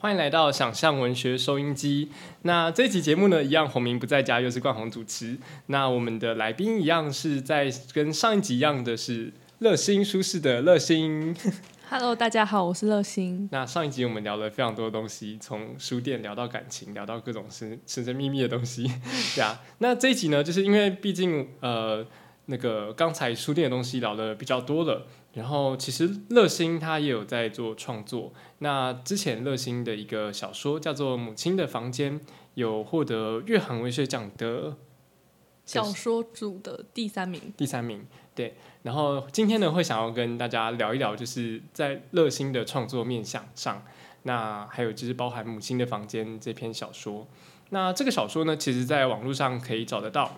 [0.00, 2.08] 欢迎来到想象文学收音机。
[2.42, 5.36] 那这集节目呢，一样洪明不在家，又是冠宏主持。
[5.66, 11.36] 那我们的来宾一样是在跟上一集一样的是乐心舒适的乐心。
[11.90, 13.48] Hello，大家好，我是乐心。
[13.50, 18.84] 那上一集我们聊了非常多的东西，从书店聊到感情，聊到各种神神神秘秘的东西，
[19.34, 19.60] 对啊。
[19.78, 22.06] 那这一集呢，就是因为毕竟呃
[22.46, 28.32] 那个刚才书店的东西聊的比较多了，然后其实乐心他也有在做创作。
[28.58, 32.18] 那之前乐心的一个小说叫做《母亲的房间》，
[32.54, 34.76] 有获得月韩文学奖的
[35.64, 38.04] 小说组的第三名，第三名。
[38.34, 43.84] 对，然后今天呢，会想要跟大家聊一聊，就是在乐心的创作面向上，
[44.24, 47.28] 那还有就是包含《母亲的房间》这篇小说。
[47.70, 50.36] 那这个小说呢，其实在网络上可以找得到。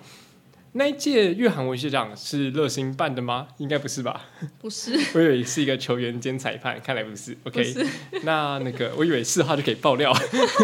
[0.73, 3.49] 那一届月韩文学奖是乐心办的吗？
[3.59, 4.27] 应该不是吧？
[4.61, 7.37] 不是， 我以为是一个球员兼裁判，看来不是。
[7.45, 7.85] OK，是，
[8.23, 10.13] 那那个我以为是的话就可以爆料，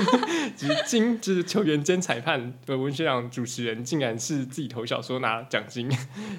[0.56, 5.90] 只是金就是球员兼裁判的文学奖主持人，竟然是自己投小说拿奖金，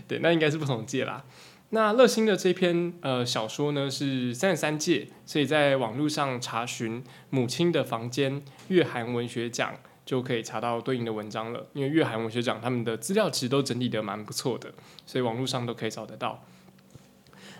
[0.07, 1.25] 对，那应该是不同届啦。
[1.71, 9.75] 那乐心的这篇呃小说呢是三十三届，所以在网络上查询《母亲的房间》月韩文学奖
[10.07, 11.67] 就可以查到对应的文章了。
[11.73, 14.73] 因为月韩文学奖他们的资料其实都整理的蛮不错的，
[15.05, 16.43] 所以网络上都可以找得到。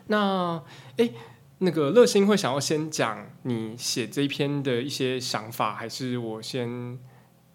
[0.08, 0.64] 那
[0.96, 1.14] 诶。
[1.60, 7.00] 那个乐心会想要先讲你写这一篇的一些想法，还是我先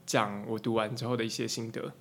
[0.04, 1.92] 讲我读完之后的一些心得？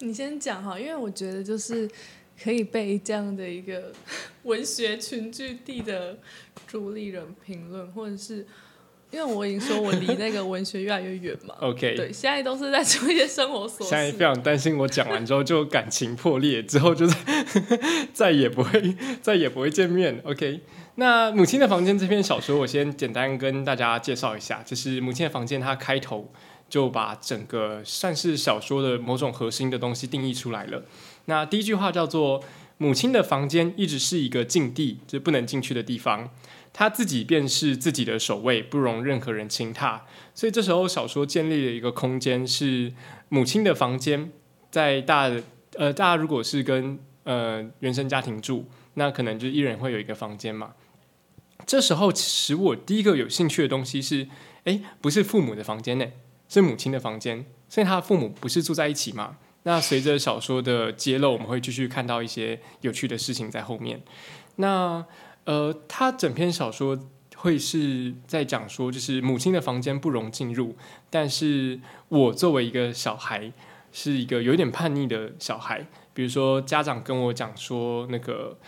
[0.00, 1.90] 你先讲哈，因为我觉得就是
[2.38, 3.90] 可以被这样的一个
[4.44, 6.18] 文学群聚地的
[6.66, 8.46] 主理人评论，或者是
[9.10, 11.54] 因为我已经说我离那个文学越来越远嘛。
[11.60, 14.24] OK，对，现在都是在做一些生活琐现在非。
[14.24, 17.16] 常担心我讲完之后就感情破裂，之后就是
[18.14, 20.20] 再也不会再也不会见面。
[20.24, 20.60] OK，
[20.94, 26.30] 那《母亲的房间》这篇小说，我先简单跟大家介绍一下，就是《母亲的房间》它开头
[26.68, 30.84] 就把整个算是小说的某种核心的东西定义出来了。
[31.24, 32.42] 那第一句话叫做
[32.78, 36.30] “母亲的房间一直是一个禁地，就是不能进去的地方。
[36.72, 40.06] 他自己便是自己的守卫，不容任何人轻踏。
[40.34, 42.92] 所以这时候小说建立了一个空间，是
[43.28, 44.30] 母亲的房间。
[44.70, 45.28] 在大
[45.74, 48.64] 呃，大家如果是跟呃原生家庭住，
[48.94, 50.72] 那可能就一人会有一个房间嘛。
[51.66, 54.28] 这时候，其实我第一个有兴趣的东西是，
[54.64, 56.06] 诶，不是父母的房间呢，
[56.48, 57.44] 是母亲的房间。
[57.68, 59.36] 所以他的父母不是住在一起嘛？
[59.64, 64.00] 那随着小说的揭露，我们会继续看到一些有趣的事情在后面。
[64.56, 65.04] 那
[65.44, 66.98] 呃，他整篇小说
[67.36, 70.76] 会是在讲说，就是母亲的房间不容进入，
[71.08, 73.52] 但是我作为一个小孩，
[73.92, 75.86] 是一个有点叛逆的小孩。
[76.12, 78.58] 比如说，家长跟我讲说，那个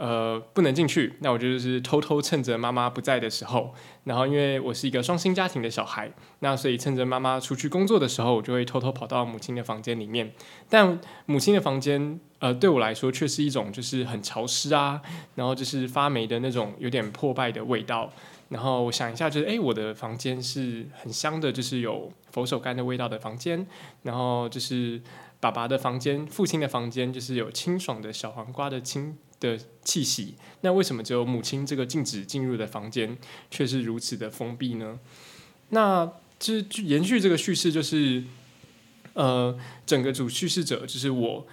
[0.00, 3.74] 呃不能进去，那我就是偷偷趁着妈妈不在的时候，
[4.04, 10.32] 然后因为我是一个双薪家庭的小孩，那所以趁着妈妈出去工作的时候，我就会偷偷跑到母亲的房间里面。
[10.70, 15.02] 但母亲的房间，呃，对我来说却是一种就是很潮湿啊，
[15.34, 18.10] 然后就是发霉的那种有点破败的味道。
[18.48, 23.66] 然后我想一下，就是诶，我的房间是很香的，就是有佛手柑的味道的房间。
[24.02, 25.00] 然后就是
[25.38, 30.34] 爸爸的房间，父亲的房间，就是有清爽的小黄瓜的清的气息。
[30.60, 33.16] 那为什么只有母亲这个禁止进入的房间
[33.50, 34.98] 却是如此的封闭呢？
[35.70, 38.22] 那就是延续这个叙事，就是
[39.14, 41.46] 呃，整个主叙事者就是我，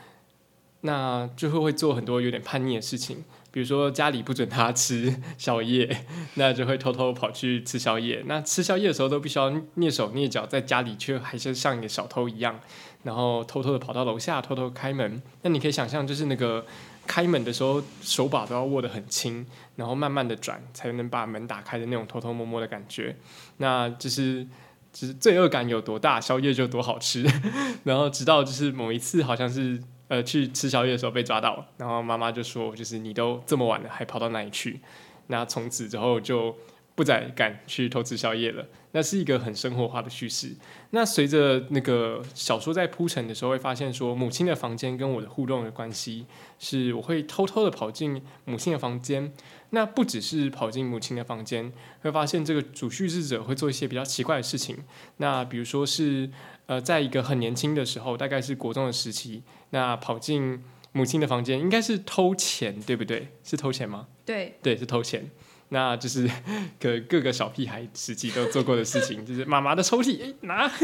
[0.82, 3.24] 那最后会做很多有点叛逆的事情。
[3.50, 6.06] 比如说家里不准他吃 宵夜，
[6.36, 8.22] 那就会偷偷跑去吃宵夜。
[8.28, 12.60] 那吃宵夜的时候都必须要蹑手蹑脚，在家里却还是像一个小偷一样，
[13.04, 15.22] 然后偷偷的跑到楼下，偷偷开门。
[15.42, 16.66] 那你可以想象，就是那个
[17.08, 19.44] 开门的时候手把都要握得很轻，
[19.78, 23.16] 然后慢慢的转才能把门打开的那种偷偷摸摸的感觉。
[23.58, 24.46] 那就是
[24.92, 27.26] 就是罪恶感有多大，宵夜就多好吃。
[27.86, 29.82] 然后直到就是某一次好像是。
[30.10, 34.80] 呃，去吃宵夜的时候被抓到，然后妈妈就说：“就是你都这么晚了，还跑到哪里去？”
[35.28, 36.56] 那从此之后就
[36.98, 38.66] 不再敢去偷吃宵夜了。
[38.94, 40.56] 那是一个很生活化的叙事。
[40.90, 46.26] 那随着那个小说在铺陈的时候，会发现说，母亲的房间跟我的互动的关系，
[46.58, 49.32] 是我会偷偷的跑进母亲的房间。
[49.70, 51.72] 那不只是跑进母亲的房间，
[52.02, 54.80] 会发现这个主叙事者会做一些比较奇怪的事情。
[55.18, 56.28] 那比如说是
[56.66, 59.44] 呃，在一个很年轻的时候，大概是国中的时期。
[59.70, 60.64] 那跑进
[60.94, 63.28] 母亲的房间，应该是偷钱，对不对？
[63.44, 64.08] 是偷钱吗？
[64.26, 65.30] 对，对，是偷钱。
[65.70, 66.30] 那就是
[66.80, 70.68] 各各个小屁孩时期都做过的事情，就是妈妈的抽屉，哎，拿。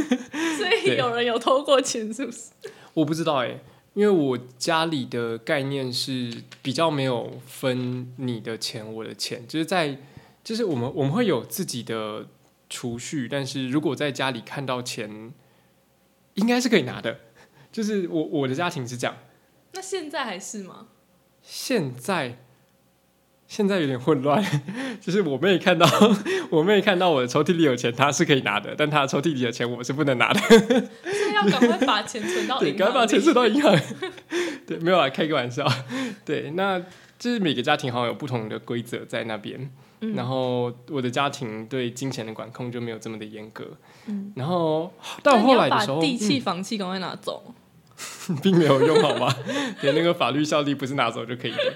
[0.58, 2.50] 所以有人有偷过钱，是不是？
[2.94, 3.60] 我不知道哎、
[3.94, 9.98] 因为我家里的概念是比较没有分你的钱我的钱，就是在
[10.44, 12.28] 就是我们我们会有自己的
[12.70, 15.34] 储蓄，但是如果在家里看到钱，
[16.36, 17.20] 应该是可以拿的。
[17.72, 19.18] 就是我我的家庭是这样，
[19.72, 20.88] 那现在还是吗？
[21.42, 22.38] 现在
[23.48, 24.44] 现在有点混乱，
[25.00, 25.88] 就是我妹看到
[26.50, 30.40] 我妹看到我的抽屉里有钱，她是可以拿的，但她的抽屉里的钱我是不能拿的。
[30.40, 33.22] 所以要赶快把钱存到 对，银赶快把钱。
[33.22, 33.80] 存到银行。
[34.66, 35.68] 对，没有啊，开个玩笑。
[36.26, 36.80] 对，那
[37.20, 39.60] 就是每个家庭好像有不同的规则在那边。
[40.06, 43.66] 嗯然后我的家庭对金钱的管控就没有这么的严格。
[44.08, 44.92] 嗯然后
[45.24, 47.44] 那到后来的时候，地契、房契赶快拿走。
[47.48, 49.34] 嗯并没有用，好吗？
[49.80, 51.74] 对，那个法律效力不是拿走就可以的。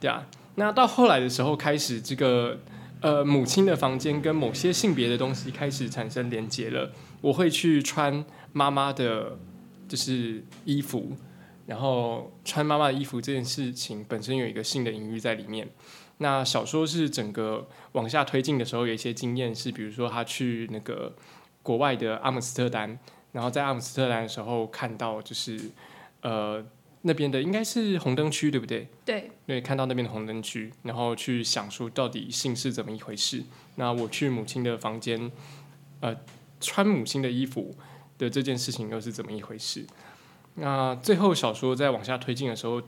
[0.00, 2.58] 对啊，那到后来的时候，开始这个
[3.00, 6.90] 呃母亲的房间跟某些性别的东西开始产生连接了。
[7.20, 9.38] 我会去穿妈妈的，
[9.88, 11.16] 就是衣服，
[11.66, 15.68] 然后穿妈妈的衣服这件事情本身有一个性的隐喻在里面。
[16.18, 21.14] 那小说是整个往下推进的时候，有一些经验是，比如说他去那个
[21.62, 22.98] 国外的阿姆斯特丹，
[23.32, 25.58] 然后在阿姆斯特丹的时候看到就是
[26.20, 26.64] 呃
[27.02, 28.88] 那边的应该是红灯区，对不对？
[29.04, 33.42] 对，对，看到那边的红灯区，然后去想说到底性是怎么一回事。
[33.76, 35.30] 那我去母亲的房间，
[36.00, 36.16] 呃，
[36.60, 37.74] 穿母亲的衣服
[38.18, 39.84] 的这件事情又是怎么一回事？
[40.54, 42.80] 那最后小说在往下推进的时候，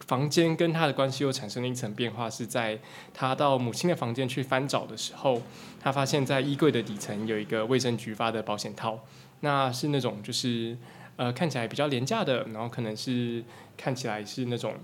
[0.00, 2.78] 房间跟他的关系又产生了一层变化，是在
[3.14, 5.40] 他到母亲的房间去翻找的时候，
[5.78, 8.98] 他发现在衣柜的底层有一个卫生局发的保险套，
[9.40, 10.76] 那是那种就是
[11.20, 13.44] 呃看起来比较廉价的，然后可能是
[13.76, 14.74] 看起来是那种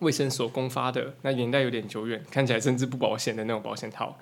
[0.00, 4.16] 卫生所公发的，那年代有点久远，看起来甚至不保险的那种保险套。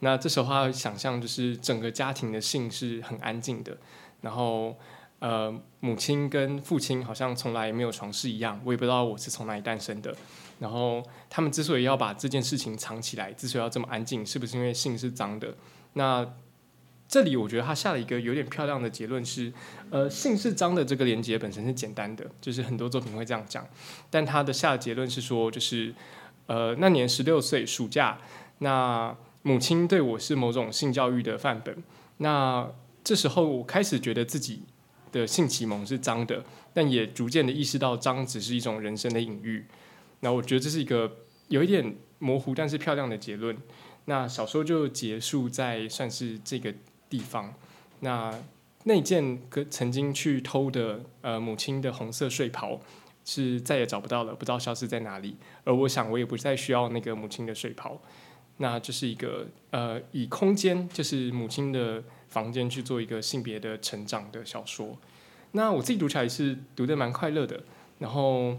[0.00, 3.78] 那这时候他想象就是整个家庭的性是很安静的，
[4.20, 4.76] 然后
[5.20, 10.12] 呃母亲跟父亲好像从来没有床事一样，我也不知道我是从哪里诞生的。
[10.58, 15.54] 然后他们之所以要把这件事情藏起来，之所以要这么安静，是不是因为性是脏的？
[15.92, 16.26] 那
[17.10, 19.52] 这里我觉得他下了一个有点漂亮的结论是，
[19.90, 23.66] 呃，性是脏的这个连接本身是简单的，就是很多作品会这样讲，
[24.08, 25.92] 但他的下结论是说，就是
[26.46, 28.16] 呃那年十六岁暑假，
[28.58, 29.12] 那
[29.42, 31.82] 母亲对我是某种性教育的范本，
[32.18, 32.70] 那
[33.02, 34.62] 这时候我开始觉得自己
[35.10, 39.66] 的性启蒙是脏的，但也逐渐的意识到脏只是一种人生的隐喻。
[40.20, 41.10] 那我觉得这是一个
[41.48, 43.56] 有一点模糊但是漂亮的结论。
[44.04, 46.72] 那小说就结束在算是这个
[47.10, 47.52] 地方。
[48.00, 48.34] 那
[48.84, 52.80] 那件跟曾经去偷的呃母亲的红色睡袍
[53.26, 55.36] 是再也找不到了，不知道消失在哪里。
[55.64, 58.00] 而我想我也不再需要那个母亲的睡袍。
[58.56, 64.96] 那这是一个呃以空间就是母亲的房间去做一个性别的成长的小说。
[65.52, 67.62] 那我自己读起来是读的蛮快乐的，
[67.98, 68.56] 然后。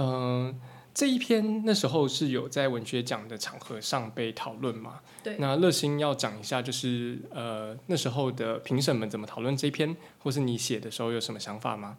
[0.00, 0.54] 嗯，
[0.98, 4.98] 这一篇那时候是有在文学奖的场合上被讨论嘛？
[5.22, 11.98] 对那乐心要讲一下，就是呃那时候的评审们怎么讨论这一篇，或是你写的时候有什么想法吗？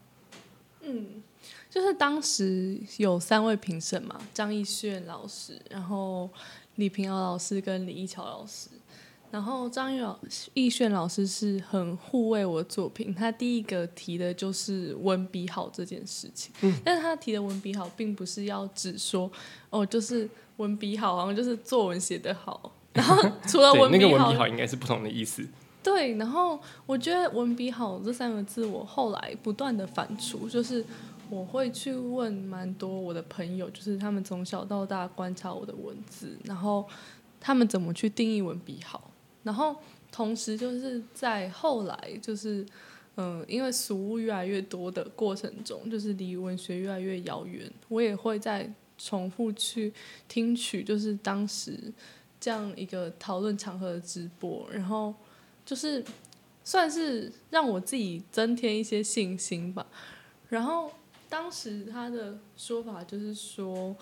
[0.81, 1.23] 嗯，
[1.69, 6.29] 就是当时有三位评审嘛，张艺炫老师，然后
[6.75, 8.69] 李平遥老师跟李一桥老师。
[9.31, 10.17] 然后张玉老
[10.53, 16.51] 易炫老师是很护卫我的作品，他第一个提的就是文笔好这件事情。
[16.61, 19.31] 嗯，但是他提的文笔好，并不是要只说
[19.69, 22.71] 哦，就是文笔好，然后就是作文写得好。
[22.93, 23.15] 然后
[23.47, 25.47] 除了， 文笔好，那个文笔好应该是不同的意思。
[25.81, 30.83] 对，然后我觉得“文笔好”这三个字，我后来不断的反刍，就是
[31.29, 36.85] 我会去问蛮多我的朋友，就是他们从小到大观察我的文字，然后
[37.39, 39.08] 他们怎么去定义文笔好，
[39.43, 39.75] 然后
[40.11, 42.65] 同时就是在后来就是。
[43.21, 49.91] 嗯，因为俗物越来越多的过程中，就是离文学越来越遥远，我也会在重复去
[50.29, 51.77] 听取，就是当时
[52.39, 55.13] 这样一个讨论场合的直播，然后
[55.65, 56.01] 就是
[56.63, 59.85] 算是让我自己增添一些信心吧。
[60.47, 60.89] 然后
[61.27, 63.93] 当时他的说法就是说，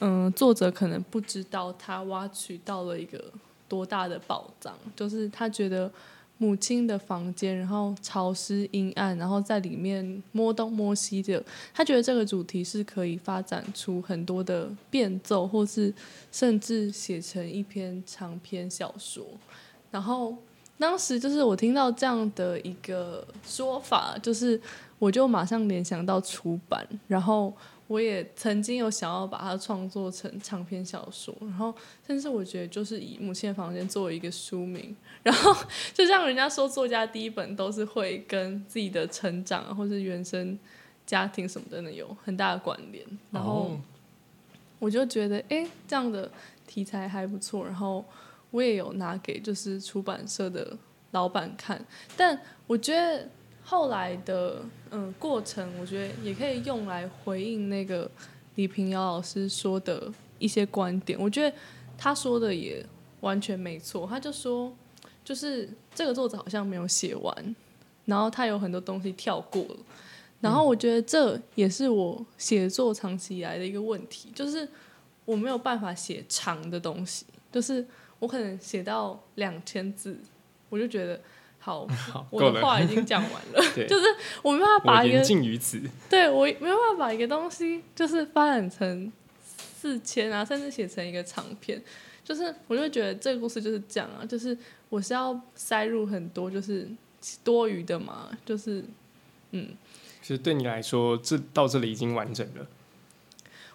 [0.00, 3.32] 嗯，作者可能不知道他挖取到了一个
[3.68, 5.90] 多大的宝藏，就是他觉得
[6.38, 11.42] 母亲的房间，然后潮湿阴暗，然后在里面摸东摸西的，
[11.72, 15.94] 他觉得这个主题是可以发展出很多的变奏，或是
[16.32, 19.24] 甚至写成一篇长篇小说。
[19.90, 20.36] 然后
[20.76, 24.60] 当时就是我听到这样的一个说法，就是
[24.98, 27.54] 我就马上联想到出版，然后
[27.86, 31.74] 我也曾经有想要把它创作成长篇小说，然后
[32.06, 35.54] 甚至我觉得就是以《母亲的房间》作为一个书名，然后
[35.92, 40.58] 就像人家说作家第一本都是会跟自己的成长啊或是原生
[41.04, 43.80] 家庭什么的呢有很大的关联，然后哦。
[44.80, 46.30] 我就觉得哎、诶这样的
[46.66, 48.04] 题材还不错，然后
[48.50, 50.76] 我也有拿给就是出版社的
[51.12, 51.82] 老板看，
[52.16, 53.26] 但我觉得
[53.64, 58.10] 后来的嗯过程，我觉得也可以用来回应那个
[58.56, 61.18] 李平遥老师说的一些观点。
[61.18, 61.56] 我觉得
[61.96, 62.84] 他说的也
[63.20, 64.72] 完全没错，他就说
[65.24, 67.56] 就是这个作者好像没有写完，
[68.04, 69.76] 然后他有很多东西跳过了。
[70.40, 74.68] 然后我觉得这也是我写作长期以来的一个问题，就是
[75.24, 77.86] 我没有办法写长的东西，就是
[78.18, 80.18] 我可能写到两千字，
[80.68, 81.18] 我就觉得
[81.88, 84.04] 好，我的话已经讲完了， 就是
[84.42, 85.80] 我没办法把一个尽于此，
[86.10, 89.12] 对我没办法把一个东西就是发展成
[89.48, 91.82] 四千啊，甚至写成一个长篇，
[92.24, 94.56] 就是我就觉得这个故事就是这样啊，就是
[94.88, 96.88] 我是要塞入很多就是
[97.42, 98.84] 多余的嘛，就是
[99.52, 99.68] 嗯。
[100.22, 102.66] 其实对你来说，这到这里已经完整了。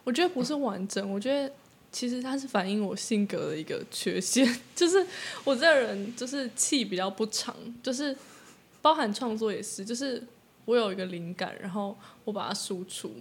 [0.03, 1.53] 我觉得不是完整，我觉得
[1.91, 5.05] 其实它是反映我性格的一个缺陷，就是
[5.43, 8.15] 我这个人就是气比较不长，就是
[8.81, 10.23] 包含创作也是，就是
[10.65, 13.11] 我有一个灵感，然后我把它输出。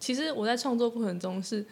[0.00, 1.64] 其实我在创作过程中是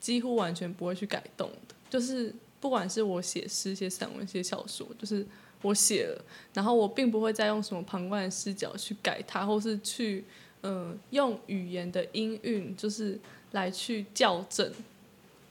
[0.00, 5.26] 几乎完全不会去改动的，就是不管是我写诗、写散文、写小说，就是
[5.62, 10.24] 我写了，然后我并不会再用什么旁观的视角去改它，或是去。
[10.66, 13.20] 嗯，用语言的音韵就是
[13.52, 14.72] 来去校正，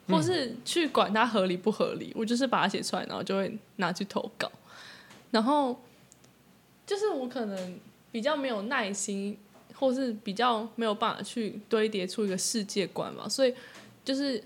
[0.07, 2.11] 或是去管它合理不合理。
[2.15, 4.51] 我就是把它写出来，然后就会拿去投稿。
[5.31, 5.79] 然后
[6.85, 7.79] 就是我可能
[8.11, 9.37] 比较没有耐心，
[9.73, 13.27] 或是比较没有办法去堆叠出一个世界观嘛。
[13.27, 13.53] 所以
[14.05, 14.43] 就是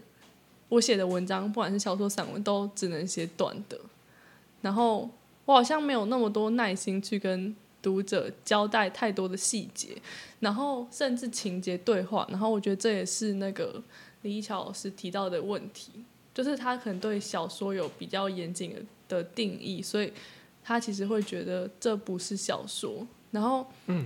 [0.69, 3.79] 我写的文章，不管是小说、散文，都只能写短的。
[4.61, 5.09] 然后
[5.45, 7.55] 我好像没有那么多耐心去跟。
[7.79, 9.89] 读者交代太多的细节，
[10.41, 13.81] 然后甚至情节对话，然后我觉得这也是那个
[14.27, 15.91] 李巧老师提到的问题，
[16.33, 20.11] 就是他可能对小说有比较严谨的的定义，所以
[20.63, 23.07] 他其实会觉得这不是小说。
[23.31, 24.05] 然后，嗯，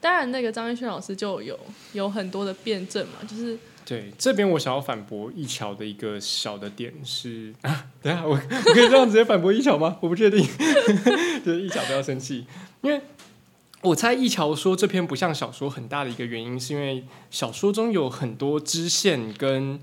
[0.00, 1.58] 当然那个张艺轩老师就有
[1.92, 9.98] 有很多的辩证嘛，就是对这边我想要反驳一桥的一个小的点是，啊等下我我可以这样直接反驳一桥吗？
[10.00, 10.40] 我不确定，
[11.44, 12.46] 就是一桥不要生气。
[12.82, 13.00] 因为
[13.84, 19.78] 我猜一桥说这篇不像小说，很大的一个原因是因为小说中有很多支线跟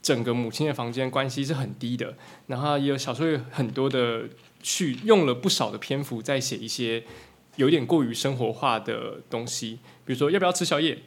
[0.00, 2.14] 整个母亲的房间关系是很低的，
[2.46, 4.22] 然后也有小说有很多的
[4.62, 7.04] 去用了不少的篇幅在写一些
[7.56, 10.98] 有点过于生活化的东西，比如说要不要吃宵夜，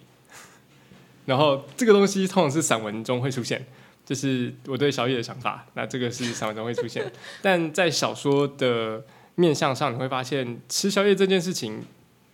[1.26, 3.66] 然后这个东西通常是散文中会出现，
[4.06, 7.12] 就是我对宵夜的想法，那这个是散文中会出现，
[7.42, 9.04] 但在小说的。
[9.38, 11.84] 面向上你会发现吃宵夜这件事情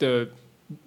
[0.02, 0.28] 的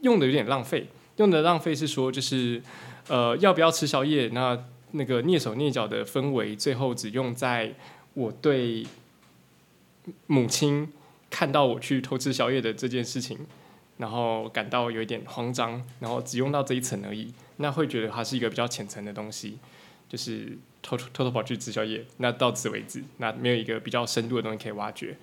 [0.03, 2.61] 用的有点浪费，用的浪费是说就是
[3.09, 4.29] 呃要不要吃宵夜？
[4.33, 7.73] 那那个蹑手蹑脚的氛围，最后只用在
[8.15, 8.85] 我对
[10.27, 10.93] 母亲
[11.31, 13.39] 看到我去偷吃宵夜的这件事情，
[13.99, 19.59] 然后感到有一点慌张，然后只用到这一层而已，那会觉得它是一个比较浅层的东西，
[20.15, 25.17] 就是偷偷偷偷跑去吃宵夜，那到此为止，那没有一个比较深度的东西可以挖掘。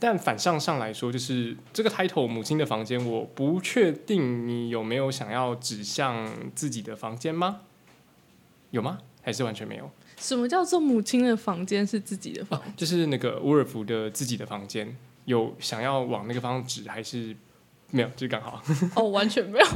[0.00, 7.60] 但反向上来说，就是这个 title“ 母亲的房间”，我不确定你有没有想要指向自己的房间吗？
[8.70, 9.00] 有吗？
[9.20, 9.90] 还是完全没有？
[10.16, 12.58] 什么叫做母亲的房间是自己的房？
[12.74, 17.36] 就是那个伍尔夫的自己的房间，有想要往那个方向指，还是
[17.90, 18.08] 没有？
[18.16, 18.62] 就刚好
[18.96, 19.66] 哦，完全没有。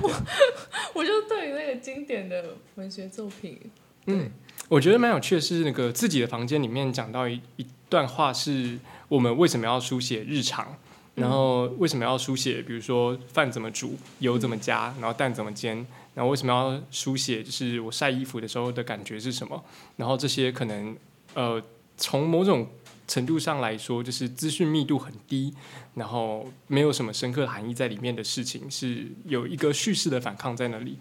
[0.95, 3.59] 我就对于那个经典的文学作品，
[4.07, 4.31] 嗯，
[4.73, 8.79] 我觉得蛮有趣的是，那个自己的房间里面讲到一一段话是。
[9.07, 10.75] 我们为什么要书写日常？
[11.14, 12.62] 然后为什么要书写？
[12.62, 15.87] 比如说饭怎么煮，油怎么加，然后蛋怎么煎？
[16.14, 17.43] 然后为什么要书写？
[17.43, 19.62] 就是我晒衣服的时候的感觉是什么？
[19.97, 20.97] 然后这些可能
[21.35, 21.62] 呃，
[21.99, 22.67] 从某种
[23.07, 25.52] 程度上来说，就是资讯密度很低，
[25.95, 30.97] 然后没有什么深刻含义在里面的事情，是有一个叙事的反抗在那里。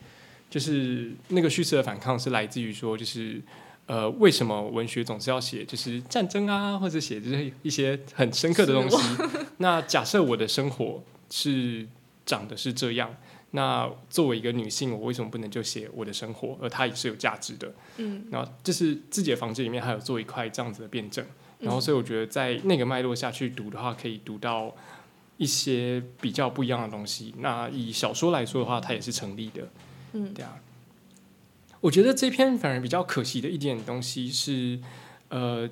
[0.51, 3.41] 就是那个叙事的反抗是来自于说，就是。
[3.87, 8.97] 呃，为什么文学总是要写就是战争啊，或者写就是一些很深刻的东西？
[9.57, 11.85] 那假设我的生活是
[12.25, 13.13] 长的是这样，
[13.49, 16.57] 那作为一个女性，我为什么不能就写我的生活？
[16.61, 17.73] 而它也是有价值的。
[17.97, 21.25] 嗯，然后就是自己的房间里面还有做一块这样子的辩证，
[21.59, 24.73] 然后所以我觉得在那个脉络下去读的话，可以读到
[25.35, 27.33] 一些比较不一样的东西。
[27.39, 29.67] 那以小说来说的话，它也是成立的。
[30.13, 30.59] 嗯，对啊。
[31.81, 34.79] 我觉得这篇反而比较可惜的一点东西是，
[35.29, 35.67] 呃，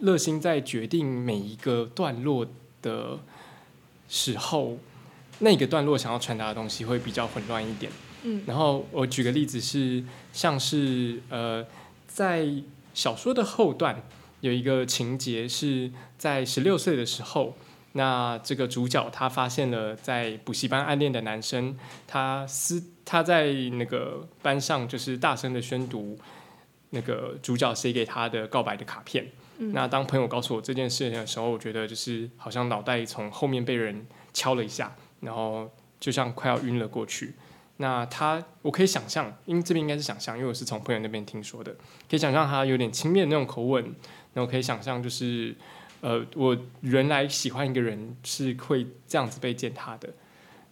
[0.00, 2.46] 乐心在决定每一个段落
[2.80, 3.18] 的
[4.08, 4.78] 时候，
[5.40, 7.92] 那个段落想要传达的东西会比较混乱一点。
[8.22, 11.66] 嗯，然后我举个例子是，像是呃，
[12.06, 12.48] 在
[12.94, 14.02] 小说的后段，
[14.40, 17.56] 有一个情节是在十六岁的时候，
[17.92, 26.18] 那这个主角他发现了在补习班暗恋的男生，他私他在那个班上就是大声的宣读
[26.90, 29.26] 那个主角写给他的告白的卡片。
[29.58, 35.70] 那当朋友告诉我这件事情的时候，我觉得就是好像脑袋从后面被人敲了一下，然后
[36.00, 37.34] 就像快要晕了过去。
[37.76, 41.72] 那他，我可以想象，因为这边应该是想象，因为我是从朋友那边听说的，
[42.08, 43.94] 可以想象他有点轻蔑的那种口吻。
[44.34, 45.54] 然后可以想象，就是
[46.02, 50.10] 呃，我原来喜欢一个人是会这样子被践踏的。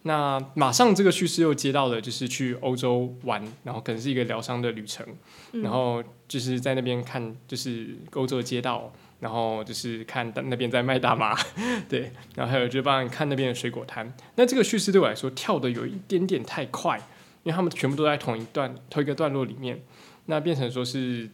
[0.03, 5.05] 那马上这个叙事又接到了，就是去欧洲玩，然后可能是一个疗伤的旅程，
[5.51, 11.37] 然后就是在那边看，就是欧洲的街道，然后就是看那边在卖大麻，
[11.87, 14.11] 对，然后还有就帮你看那边的水果摊。
[14.35, 16.97] 那这个叙事对我来说跳的有一点点太快，
[17.43, 19.81] 因为他们全部都在同一段同一个段落里面，
[20.25, 21.29] 那变成说是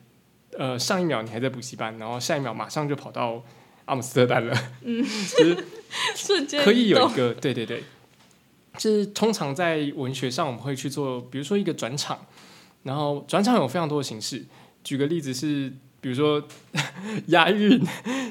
[0.58, 3.42] 呃上一秒你还在补习班，然后下一秒马上就跑到
[3.88, 5.58] 阿姆斯特丹了，嗯，就是
[6.16, 7.84] 瞬间可以有一个对对对。
[8.78, 12.28] 就是通常在文学上，我们会去做，比如说一个转场，
[12.84, 14.46] 然后转场有非常多的形式。
[14.84, 16.48] 举个例子是，比如说
[17.30, 17.82] 押韵，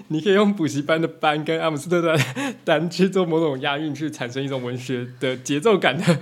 [0.07, 6.19] 你可以用补习班的班跟阿姆斯特丹丹去做某种押韵，去产生一种文学的节奏感的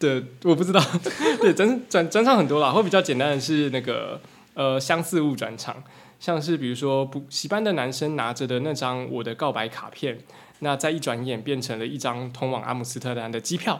[0.00, 0.82] 的，我不知道。
[1.40, 4.20] 对，转转转场很多啦，会比较简单的是那个
[4.54, 5.80] 呃相似物转场，
[6.18, 10.18] 像是比如说补习班的男生拿着的那张我的告白卡片。
[10.60, 13.78] 那在一转眼变成了一张通往阿姆斯特丹的机票，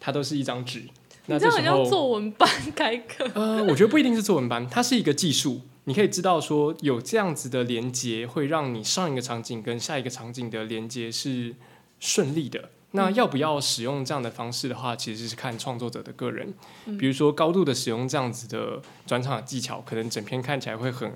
[0.00, 0.84] 它都是一张纸。
[1.26, 3.30] 那这好像作文班开课。
[3.34, 5.60] 呃，我觉得不一定是作文班，它是一个技术。
[5.84, 11.54] 你可以知道说有这样子的连接，会让你上一个场景跟下一个场景的连接是
[11.98, 12.70] 顺利的。
[12.92, 16.54] 那要不要使用这样的方式的话，其实是看创作者的个人。
[16.98, 21.12] 比如说高度的使用这样子的转场的技巧，可能整篇看起来会很。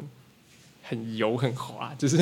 [0.87, 2.17] 很油很滑， 就是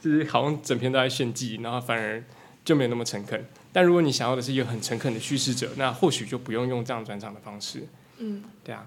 [0.00, 2.22] 就是好像整篇都在炫技，然后反而
[2.64, 3.44] 就没有那么诚恳。
[3.72, 7.86] 但如果你想要的是一个很诚恳的叙事者，那或许就不用用这样转场的方式。
[8.18, 8.86] 嗯，对啊，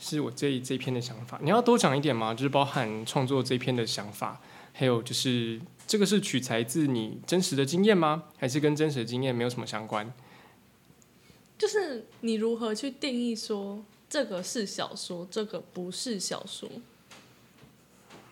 [0.00, 1.38] 是我这这一篇的想法。
[1.42, 2.34] 你要多讲一点吗？
[2.34, 4.40] 就是包含创作这篇的想法，
[4.72, 8.24] 还有就是这个是取材自你真实的经验吗？
[8.38, 10.12] 还是跟真实的经验没有什么相关？
[11.58, 13.84] 就是你如何去定义说？
[14.10, 16.68] 这个是小说，这个不是小说。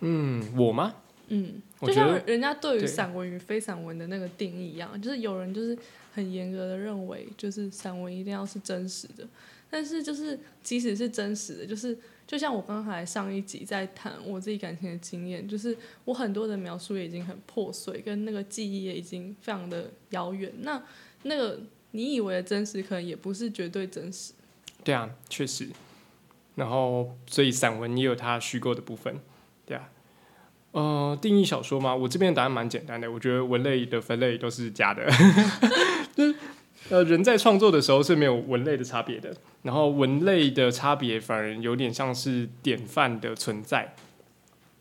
[0.00, 0.96] 嗯，我吗？
[1.28, 5.78] 嗯，就像人家对于散文与非散文的那个定义一样，就是有人就是
[6.12, 9.26] 很严格的认为，就是散文一定要是真实的。
[9.70, 20.50] 但是就是即使是真实的，就是就像我刚才上一集在谈我自己感情的经验，就是我很多的描述也已经很破碎，跟那个记忆也已经非常的遥远。
[20.62, 20.82] 那
[21.24, 21.60] 那个
[21.90, 24.32] 你以为的真实，可能也不是绝对真实。
[24.84, 25.68] 对啊，确实。
[26.54, 29.20] 然后，所以散文也有它虚构的部分，
[29.64, 29.88] 对啊。
[30.72, 31.94] 呃，定义小说吗？
[31.94, 35.08] 我这边的答案蛮简单的，我觉得文类的分类都是假的。
[36.14, 36.34] 就是
[36.90, 43.94] 呃，人在创作的时候是没有文类的差别的，然后文类的差别反而有点像是典范的存在。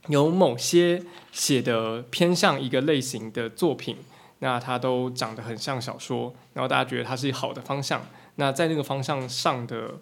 [0.07, 3.97] 有某些写的偏向一个类型的作品，
[4.39, 8.01] 那它都长得很像小说，然后大家觉得它是好的方向。
[8.37, 9.99] 那在那个方向上的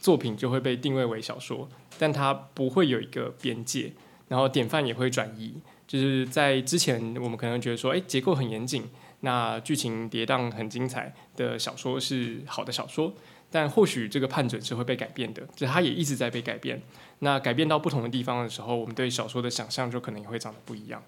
[0.00, 1.68] 作品就会被定位为小说，
[1.98, 3.92] 但它不会有一个边界，
[4.28, 5.54] 然后典范也会转移。
[5.86, 8.84] 就是在之前，我们可能觉得说，哎，结构很严谨，
[9.20, 13.12] 那剧情跌宕很精彩的小说是好的小说，
[13.50, 16.80] 但或许这个判准是会被改变的，就它也一直在被改变。
[17.18, 21.02] 那改变到不同的地方的时候，我们对小说的想象就可能也会长得不一样，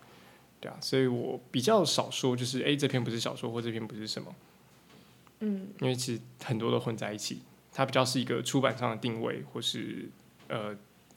[0.61, 0.77] 对啊。
[0.81, 4.35] 所以我比较少说，就是哎，这篇不是小说，或这篇不是什么。
[5.41, 7.43] 嗯，因为其实很多都混在一起，
[7.73, 10.09] 它比较是一个出版上的定位，或是
[10.49, 10.75] 呃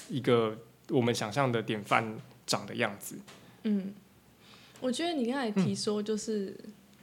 [0.10, 0.58] 一个
[0.89, 3.17] 我们想象的典范长的样子。
[3.63, 3.93] 嗯，
[4.82, 6.56] 我觉得你刚才提说就是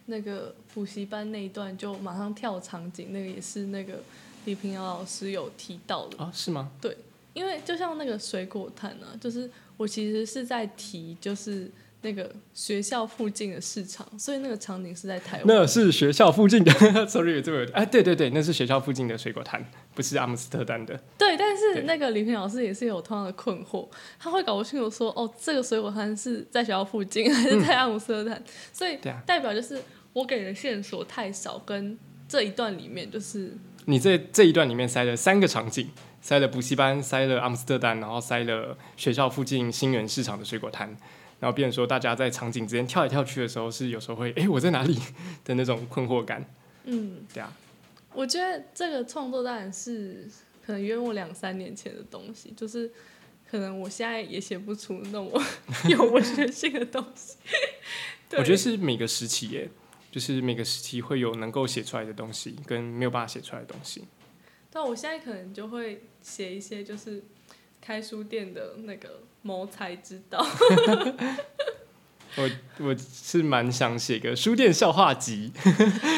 [0.07, 4.03] 那个补习班那一段就马上跳场景，那个也是那个
[4.45, 6.31] 李平遥老师有提到的啊？
[6.35, 6.73] 是吗？
[6.81, 6.97] 对，
[7.33, 11.71] 因为就像那个水果摊啊，就是我其实是在提就是。
[12.05, 15.47] 那个学校附近的市场，所以那个场景是在台湾。
[15.47, 16.71] 那是学校附近的，
[17.09, 19.65] sorry，这个哎，对对对，那是学校附近的水果摊，
[19.95, 21.01] 不是阿姆斯特丹的。
[21.17, 23.89] 对，但是那个李平老师也是有同样的困惑，
[24.21, 28.41] 他会搞不清楚说，哦，这个水果摊是在学校附近还是在阿姆斯特丹？
[28.71, 29.81] 所以代表就是
[30.13, 35.89] 我给的线索太少，跟这一段里面就是你这这一段里面塞了三个场景，
[36.21, 40.95] 塞了补习班，塞了阿姆斯特丹，然后塞了学校附近新源市场的水果摊。
[41.45, 44.99] 然后，变成说，大家在场景之间跳来跳去的时候，是有时候会，哎，我在哪里
[45.45, 46.43] 的那种困惑感。
[46.85, 47.55] 嗯，对啊。
[48.15, 50.27] 我觉得这个创作当然是
[50.65, 52.91] 可能约我两三年前的东西，就是
[53.51, 55.43] 可能我现在也写不出那么
[55.91, 57.37] 有文学性的东西。
[58.39, 59.69] 我觉得是每个时期耶，
[60.11, 64.05] 就是每个时期会有能够写出来的东西，跟没有办法写出来的东西。
[64.71, 67.23] 但我现在可能就会写一些就是
[67.83, 70.45] 开书店的那个谋财之道。
[72.37, 75.53] 我我是蛮想写个书店笑话集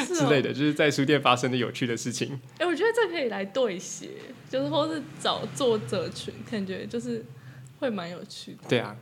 [0.07, 2.41] 之类的，就是在书店发生的有趣的事情。
[2.57, 4.09] 哎、我觉得这可以来对写，
[4.49, 7.23] 就是或是找作者群，感觉就是
[7.81, 8.61] 会蛮有趣的。
[8.67, 8.97] 对啊，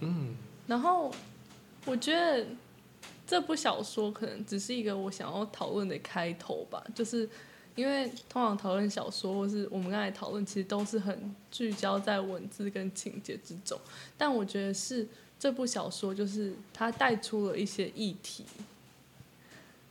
[0.00, 0.34] 嗯
[0.66, 1.14] 然后
[1.84, 2.44] 我觉得
[3.24, 7.28] 这部小说可能只是一个我想要讨论的开头吧，就是
[7.76, 13.78] 因为通常讨论小说或是我们刚才讨论，其实都是很聚焦在文字跟情节之中，
[14.18, 15.06] 但我觉得是
[15.38, 18.44] 这部小说就是它带出了一些议题。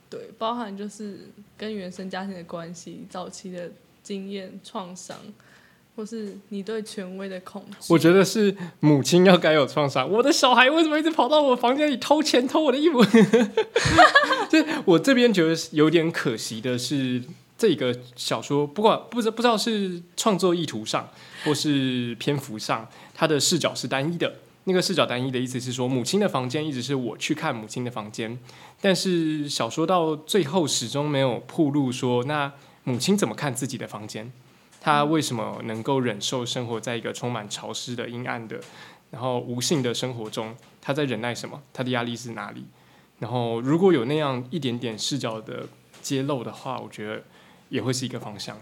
[0.08, 1.20] 对，包含就是
[1.56, 3.70] 跟原生家庭的关系、早期的
[4.04, 5.16] 经验、创伤，
[5.96, 7.92] 或是你对权威的恐惧。
[7.92, 10.08] 我觉得是母亲要该有创伤。
[10.08, 13.04] 我的小孩为什么一直跑到我房间里偷钱、偷我的衣服？
[14.48, 17.20] 就我这边觉得有点可惜的是，
[17.58, 21.08] 这个小说不管不知不知道是创作意图上
[21.44, 24.36] 或是篇幅上，它的视角是单一的。
[24.64, 28.36] 那个视角单一的意思是说，母亲的房间一直是我去看母亲的房间，
[28.80, 34.32] 但是小说到最后始终没有铺路说，那母亲怎么看自己的房间？
[34.80, 38.60] 她为什么能够忍受生活在一个充满潮湿的、阴暗的，
[39.12, 40.56] 然后无性的生活中？
[40.80, 41.62] 她在忍耐什么？
[41.72, 42.64] 她的压力是哪里？
[43.20, 45.68] 然后如果有那样一点点视角的
[46.02, 47.22] 揭露的话，我觉得
[47.68, 48.60] 也会是一个方向。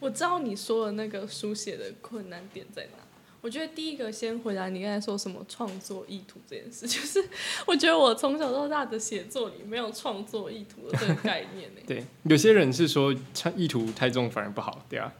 [0.00, 3.02] 我知道你说的那个书写的困难点在哪。
[3.42, 7.22] 我觉得第一个先回答你刚才说什么创作意图这件事， 就是
[7.64, 11.80] 我觉得我从小到大的写作里没有创作意图的这个概念呢。
[11.86, 13.14] 对，有些人是说
[13.54, 15.12] 意图太重反而不好，对啊。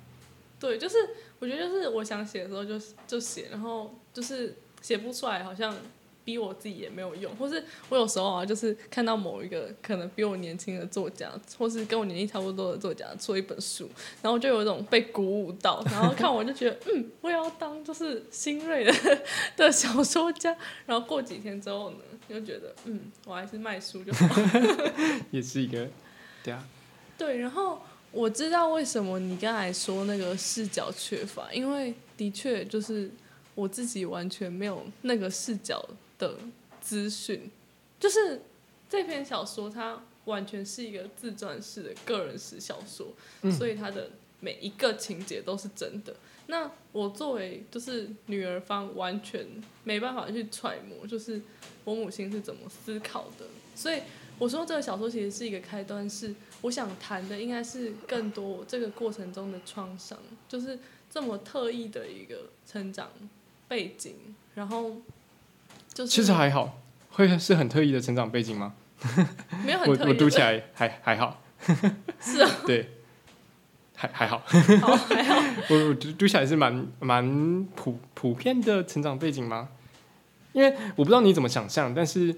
[0.59, 0.97] 对，就是
[1.39, 5.77] 我觉得就是我想写的时候就就写，然后就是写不出来，好像
[6.27, 13.89] 逼我自己也没有用，或是我有时候啊，就是看到某一个可能比我年轻的作家，或是跟我年纪差不多的作家做一本书，
[14.21, 18.93] 然后就有一种被鼓舞到，然后看我就觉得，嗯，我也要当就是新锐的
[19.57, 24.27] 的小说家，然后过几天之后呢，就觉得，嗯，我还是卖书就好。
[25.31, 25.89] 也是一个，
[26.43, 26.67] 对啊，
[27.17, 33.09] 对，然后我知道为什么你刚才说那个视角缺乏，因为的确就是
[33.55, 35.83] 我自己完全没有那个视角
[36.19, 36.39] 的
[36.81, 37.51] 资讯，
[37.99, 38.43] 就是
[38.89, 43.13] 这篇小说它完全是一个自传式的个人史小说，
[43.51, 46.15] 所以它的每一个情节都是真的。
[46.49, 49.45] 那我作为就是女儿方，完全
[49.83, 51.41] 没办法去揣摩，就是
[51.85, 54.01] 我母亲是怎么思考的，所以
[54.39, 60.17] 我说这个小说其实是一个开端，是我想谈的应该是更多我这个过程中的创伤，
[60.49, 60.79] 就是
[61.11, 63.11] 这么特意的一个成长
[63.67, 64.15] 背景，
[64.55, 64.97] 然后
[65.97, 66.79] 就是其实还好，
[67.09, 68.75] 会是很特意的成长背景吗？
[69.65, 71.43] 没有很特意，我我读起来还还好，
[72.21, 72.91] 是啊，对，
[73.95, 74.43] 还还好，
[74.83, 79.71] 好还好，我我读读起来是蛮蛮普普遍的成长背景吗？
[80.53, 82.37] 因为我不知道你怎么想象，但是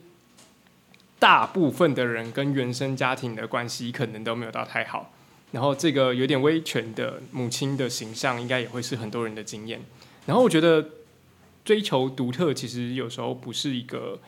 [1.19, 5.13] 大部分的人跟原生家庭的关系可能都没有到太好，
[5.51, 9.81] 然后这个有点威权的母亲的形象，应该也会是很多人的经验。
[10.27, 10.89] 然后我觉得
[11.69, 14.19] 追求独特，其实有时候不是一个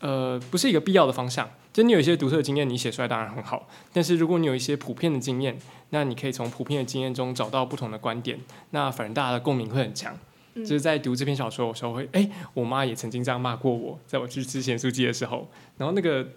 [0.00, 1.48] 呃不是一个必要的方向。
[1.72, 8.38] 就你有一些独特的经验，你写出来当然很好，但是如果你有一些普遍的经验，那你可以从普遍的经验中找到不同的观点，
[8.72, 10.14] 那反正大家的共鸣会很强。
[10.54, 16.28] 嗯就是在读这篇小说的时候会，哎、我妈也曾经这样骂过我，在我去吃咸酥鸡的时候，然后那个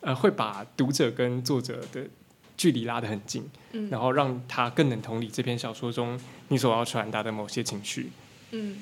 [0.00, 2.04] 呃会把读者跟作者的
[2.56, 8.10] 距离拉得很近，嗯然后让他更能同理这篇小说中你所要传达的某些情绪。
[8.54, 8.76] 嗯，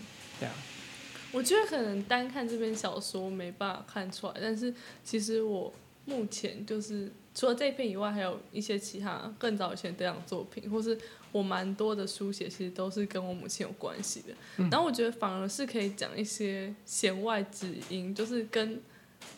[1.32, 4.74] 我觉得可能单看这篇小说没办法看出来，但是
[5.04, 5.72] 其实我
[6.04, 10.98] 目前就是除了这篇以外，还有一些其他更早以前得奖作品，或是
[11.30, 14.34] 我蛮多的书写，其实都是跟我母亲有关系的。
[14.70, 18.82] 然后我觉得反而是可以讲一些弦外之音，就是跟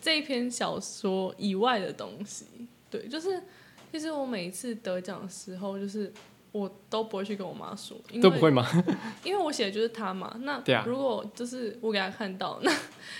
[0.01, 2.47] 这一篇小说以外的东西。
[2.89, 3.43] 对，就是
[3.91, 6.11] 其实我每一次得奖的时候，就是
[6.53, 8.67] 我都不会去跟我妈说，因为都不会吗？
[9.25, 10.37] 因为我写的就是他嘛。
[10.43, 12.71] 那如果就是我给他看到，那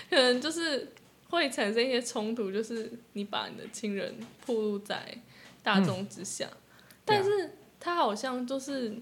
[0.09, 0.93] 可能就是
[1.29, 4.15] 会产生一些冲突，就是你把你的亲人
[4.45, 5.17] 暴露在
[5.63, 6.57] 大众之下，嗯
[7.05, 8.95] 但是他好像就是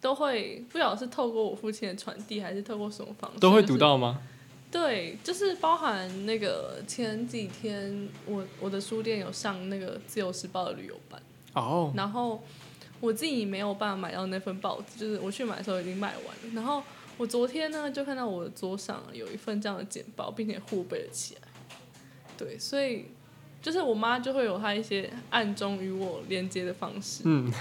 [0.00, 4.20] 都会不晓得是透过我父亲的传递，还是透过什么方式，都会读到吗？
[4.70, 11.22] 对，就是包含那个前几天我我的书店有上那个《自由时报》的旅游版。
[11.54, 12.42] 哦，然后
[13.00, 16.54] 我自己没有办法买到那份报纸，就是我去买的时候已经卖完了。
[16.54, 16.82] 然后
[17.16, 21.40] 我昨天呢，就看到我的桌上有一份这样的简报，并且互背了起来。
[22.36, 23.06] 对，所以
[23.60, 27.22] 就是我妈就会有她一些暗中与我连接的方式。
[27.24, 27.52] 嗯，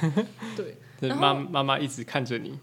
[0.55, 0.75] 对，
[1.09, 2.57] 妈妈妈一直看着你，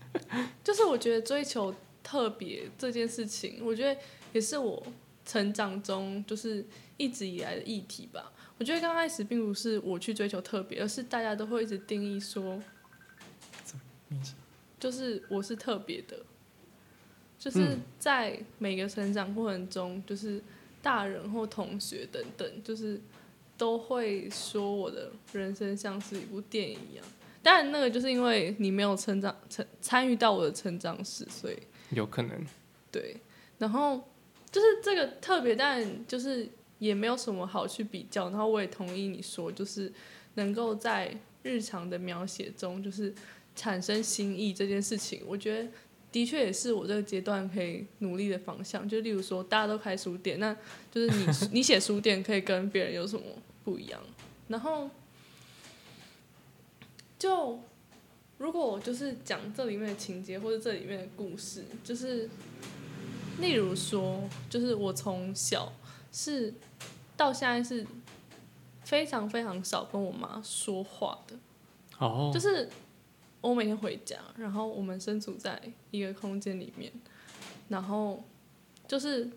[0.64, 4.00] 就是我觉得追求特别这件事情，我觉得
[4.32, 4.82] 也是我
[5.26, 8.32] 成长中就是一直以来的议题吧。
[8.60, 12.62] 我觉得刚开始并不是我去追求特别，而是大家都会一直定义说，
[14.78, 16.18] 就是我是特别的，
[17.38, 20.42] 就是嗯在每个成长过程中，就是
[20.82, 23.00] 大人或同学等等，就是
[23.56, 27.04] 都会说我的人生像是一部电影一样。
[27.42, 31.56] 当然，那个就是因为你没有成长成参与到我的成长史，所以
[31.92, 32.46] 有可能
[32.92, 33.16] 对。
[33.56, 34.06] 然后
[34.50, 36.46] 就是这个特别，但就是
[36.80, 38.28] 也没有什么好去比较。
[38.30, 39.92] 然后我也同意你说，就是
[40.34, 43.14] 能够在日常的描写中，就是
[43.54, 45.68] 产生新意这件事情，我觉得
[46.10, 48.88] 的确也是我这个阶段可以努力的方向。
[48.88, 50.56] 就例如说，大家都开书店，那
[50.90, 53.22] 就是你你写书店可以跟别人有什么
[53.62, 54.00] 不一样？
[54.48, 54.90] 然后
[57.18, 57.60] 就
[58.38, 62.28] 如果我就是讲这里面的情节或者这里面的故事，就是
[63.38, 65.72] 例如说，就是我从小
[66.12, 66.54] 是
[67.16, 67.86] 到现在是
[68.84, 71.36] 非常非常少跟我妈说话的。
[71.98, 72.68] 哦，就是
[73.40, 76.92] 我每天回家，然后我们身处在一个空间里面，
[77.68, 78.24] 然后
[78.88, 79.30] 就是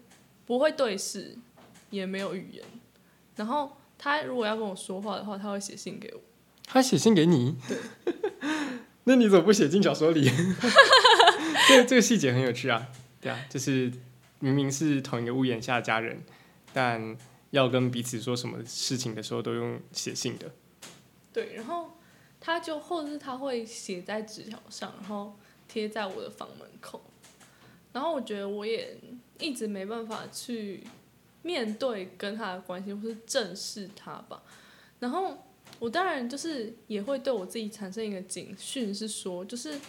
[0.45, 1.37] 不会对视，
[1.89, 2.63] 也没有语言。
[3.35, 6.21] 然后他如果要跟我说话的话，他会写信给我。
[6.65, 7.57] 他写信给你，
[9.03, 10.23] 那你怎么不写进小说里？
[11.67, 12.87] 这个这个细节很有趣啊，
[13.19, 13.91] 对啊，就是
[14.39, 16.21] 明明是同一个屋檐下的家人，
[16.73, 17.15] 但
[17.51, 20.51] 要跟彼此说什么事情的时候都用写信的。
[21.31, 21.97] 对，然后
[22.39, 27.01] 他就或者是他会写在纸条上，然后贴在我的房门口。
[27.91, 28.97] 然后我觉得我也
[29.39, 30.83] 一直没办法去
[31.43, 34.41] 面对跟他的关系，或是正视他吧。
[34.99, 35.37] 然后
[35.79, 39.79] 我当然就是也会对我自己产生一个警讯，是说就是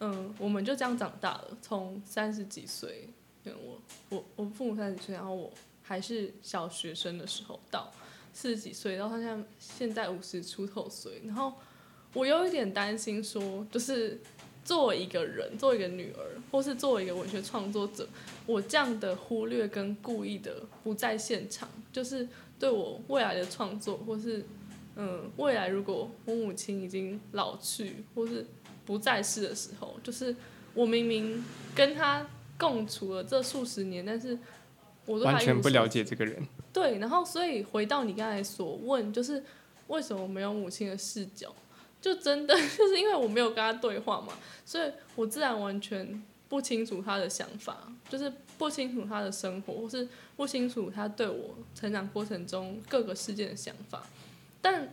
[0.00, 3.08] 嗯，我们就这样长大了，从三十几岁，
[3.44, 5.52] 我我我父母三十几岁，然后我
[5.84, 7.92] 还是小学生的时候到。
[8.36, 11.52] 四十几岁，到他现在现在五十出头岁，然后
[12.14, 14.20] 我有一点担心说，就是
[14.64, 18.08] 作为一个人，作为一个女儿，或是作为一个文学创作者，
[18.44, 24.44] 我这样的忽略跟故意的不在现场，就是对我未来的创作，或是
[24.96, 28.44] 嗯，未来如果我母亲已经老去或是
[28.84, 30.34] 不在世的时候，就是
[30.74, 32.26] 我明明跟她
[32.58, 34.36] 共处了这数十年，但是
[35.06, 36.46] 我都还完全不了解这个人。
[36.72, 39.42] 对，然后所以回到你刚才所问，就是
[39.88, 41.54] 为什么没有母亲的视角？
[42.00, 44.34] 就真的 就是因为我没有跟他对话嘛，
[44.66, 54.04] 所以我自然完全不清楚他的想法，就是不清楚他的生活，或是不清楚他对我成长过程中各个事件的想法。
[54.60, 54.88] 但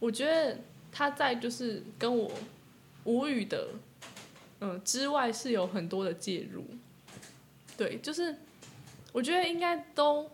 [0.00, 0.58] 我觉得
[0.90, 2.30] 他在就是跟我
[3.04, 3.68] 无语的，
[4.60, 6.64] 嗯之外是有很多的介入。
[7.76, 8.34] 对，就是
[9.16, 10.30] 我觉得应该都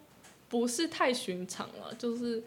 [0.48, 2.42] 不是太寻常了，就是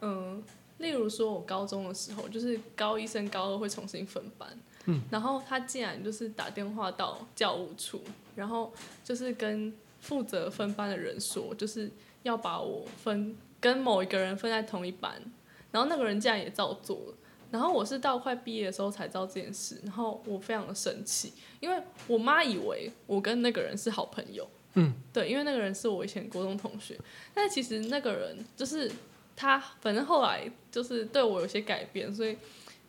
[0.00, 0.42] 嗯，
[0.78, 8.00] 例如说我高中的时候，就是高一升高二会重新分班，嗯，然后他竟然就是打电话到教务处，
[8.34, 8.72] 然后
[9.04, 11.90] 就是跟负责分班的人说，就是
[12.22, 15.22] 要把我分跟某一个人分在同一班，
[15.70, 17.14] 然后那个人竟然也照做了。
[17.50, 26.98] 然后我是到快毕业的时候才知道这件事，然后我非常的生气，因为我妈以为我跟那个人是好朋友，嗯，对，因为那个人是我以前国中同学，
[27.34, 28.90] 但其实那个人就是
[29.34, 32.36] 他，反正后来就是对我有些改变，所以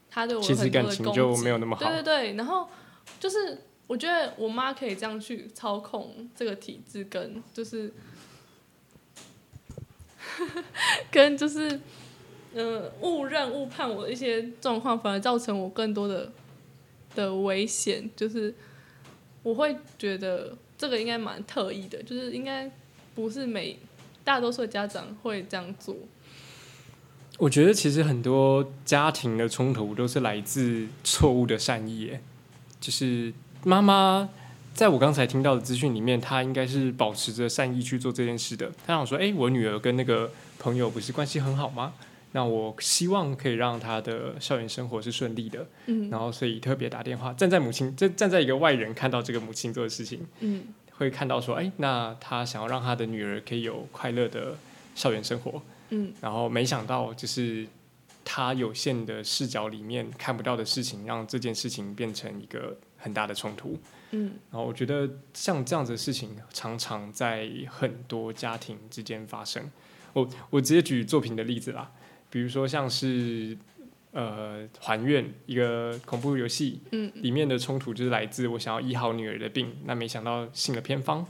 [0.09, 1.85] 他对我其实很多的感情就攻击没有那么好。
[1.85, 2.67] 对对对，然后
[3.19, 7.91] 就是我觉得我妈可以这样去操控这个体制，跟就是
[11.09, 11.79] 跟就是
[12.53, 16.31] 呃误认误判我的一些状况，反而造成我更多的
[17.15, 18.53] 的危险，就是
[19.43, 22.69] 我会觉得这个应该蛮特意的，就是应该
[23.15, 23.77] 不是每
[24.23, 25.95] 大多数的家长会这样做。
[27.37, 32.11] 我觉得其实很多家庭的冲突都是来自错误的善意，
[32.79, 34.29] 就是妈妈
[34.73, 38.71] 在我刚才听到的资讯里面，她应该是保持着善意去做这件事的。
[38.85, 41.93] 她想说，哎、我女儿跟那个朋友不是关系很好吗？
[42.37, 54.55] 那我希望可以让他的校园生活是顺利的，嗯然后所以特别打电话，站在母亲，站站在一个外人看到这个母亲做的事情，嗯会看到说，哎、那他想要让他的女儿可以有快乐的
[54.93, 57.65] 校园生活，嗯然后没想到就是
[58.23, 63.79] 他有限的视角里面看不到的事情，让这件事情变成一个很大的冲突。
[64.11, 69.71] 嗯，然后我觉得像这样子的事情，常常在很多家庭之间发生。
[70.13, 71.91] 我我直接举作品的例子啦，
[72.29, 73.57] 比如说像是
[74.11, 81.25] 呃还愿一个恐怖游戏，嗯，里面的冲突就是来自我想要医好女儿的病，那没想到信了偏方，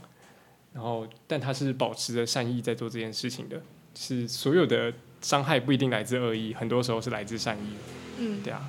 [0.72, 3.62] 然后但他是保持着善意在做这件事情的，
[3.94, 7.72] 是所有的伤害不一定来自恶意，很多时候是来自善意，
[8.18, 8.68] 嗯，对啊，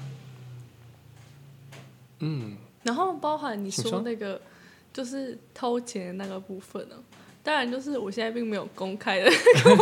[2.20, 4.42] 嗯，然后包含你说说那个
[4.92, 6.96] 就是偷钱的那个部分呢、
[7.44, 9.32] 当然就是我现在并没有公开的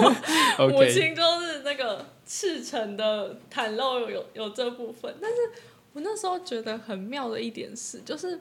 [0.60, 5.38] 母 OK，亲就是那个赤诚的袒露有有这部分，但是
[5.94, 8.40] 我那时候觉得很妙的一点是，就是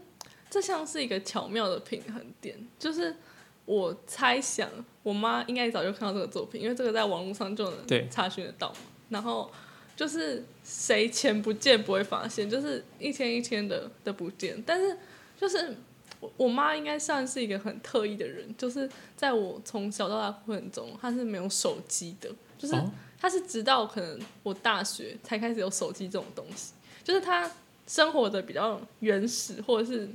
[0.50, 3.16] 这像是一个巧妙的平衡点，就是
[3.64, 4.68] 我猜想
[5.02, 9.50] 我妈应该早就看到这个作品，因为这个在网络上就能查询得到嘛，然后。
[9.96, 14.62] 就是谁钱不见不会发现，就是一天一天的的不见。
[14.66, 14.94] 但是
[15.40, 15.74] 就是
[16.20, 27.50] 我我妈应该算是一个很特意的人，就是在我从小到大过程中，她是没有手机的，就是哦她是直到可能我大学才开始有手机这种东西，就是他
[27.86, 30.08] 生活的比较原始，或者是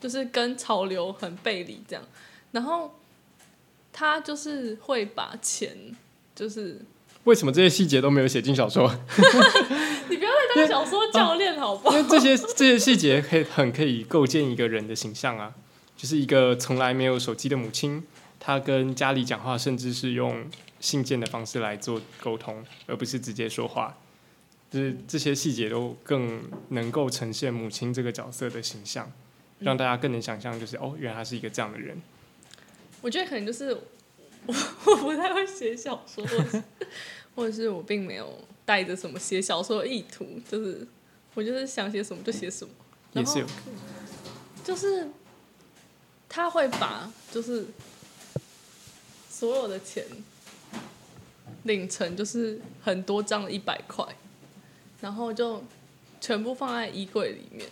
[0.00, 2.04] 就是跟潮流很背离这样。
[2.52, 2.98] 然后
[3.92, 5.76] 他就是会把钱，
[6.34, 6.80] 就是
[7.24, 8.88] 为什么这些细节都没有写进小说？
[10.10, 11.96] 你不要再当小说教练好不好？
[11.96, 15.54] 因为这些这些细节可以很可以构建一个人的形象啊，
[15.96, 18.04] 就是一个从来没有手机的母亲，
[18.38, 20.44] 她跟家里讲话，甚至是用
[20.84, 23.96] 信件的方式来做沟通，而不是直接说话。
[24.70, 29.10] 就是这些细节都更能够呈现母亲这个角色的形象，
[29.60, 31.96] 让大家更能想象，就是哦，原来她是一个这样的人。
[33.00, 33.72] 我觉得可能就是
[34.44, 34.54] 我
[34.86, 36.22] 我不太会写小说，
[37.34, 40.86] 或者是我并没有带着什么写小说的意图，就是
[41.32, 42.74] 我就是想写什么就写什么，
[43.14, 43.46] 然后也是有
[44.64, 45.08] 就是
[46.28, 47.66] 他会把就是
[49.30, 50.04] 所有的钱
[51.64, 54.04] 领成就是很多张的一百块，
[55.00, 55.62] 然后就
[56.20, 57.68] 全部放在衣柜里面。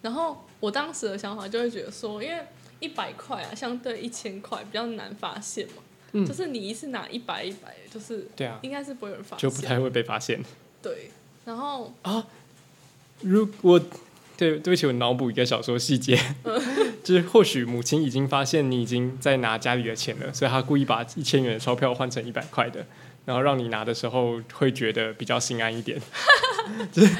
[0.00, 2.44] 然后我当时的想法就会觉得说，因为
[2.80, 10.42] 一百块啊，相对一千块比较难发现嘛，嗯就是你一次拿一百一百，就是对啊，应该是不会有人发现，就不太会被发现。
[10.82, 11.10] 对。
[11.44, 12.26] 然后啊
[13.20, 13.80] 如果
[14.36, 16.18] 对对不起，我脑补一个小说细节，
[17.04, 22.84] 就是或许母亲已经发现你已经在拿家里的钱了，所以她故意把一千元的钞票换成一百块的，
[23.24, 26.00] 然后让你拿的时候会觉得比较心安一点，
[26.90, 27.14] 就是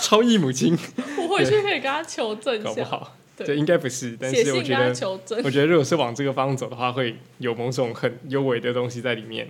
[0.00, 0.78] 超意母亲，
[1.18, 4.94] 我回去可以跟他求证一下，搞不好，对对，应该不是，但是我觉得。
[5.42, 9.48] 我觉得如果是往这个方向走的话，会有某种很优美的东西在里面，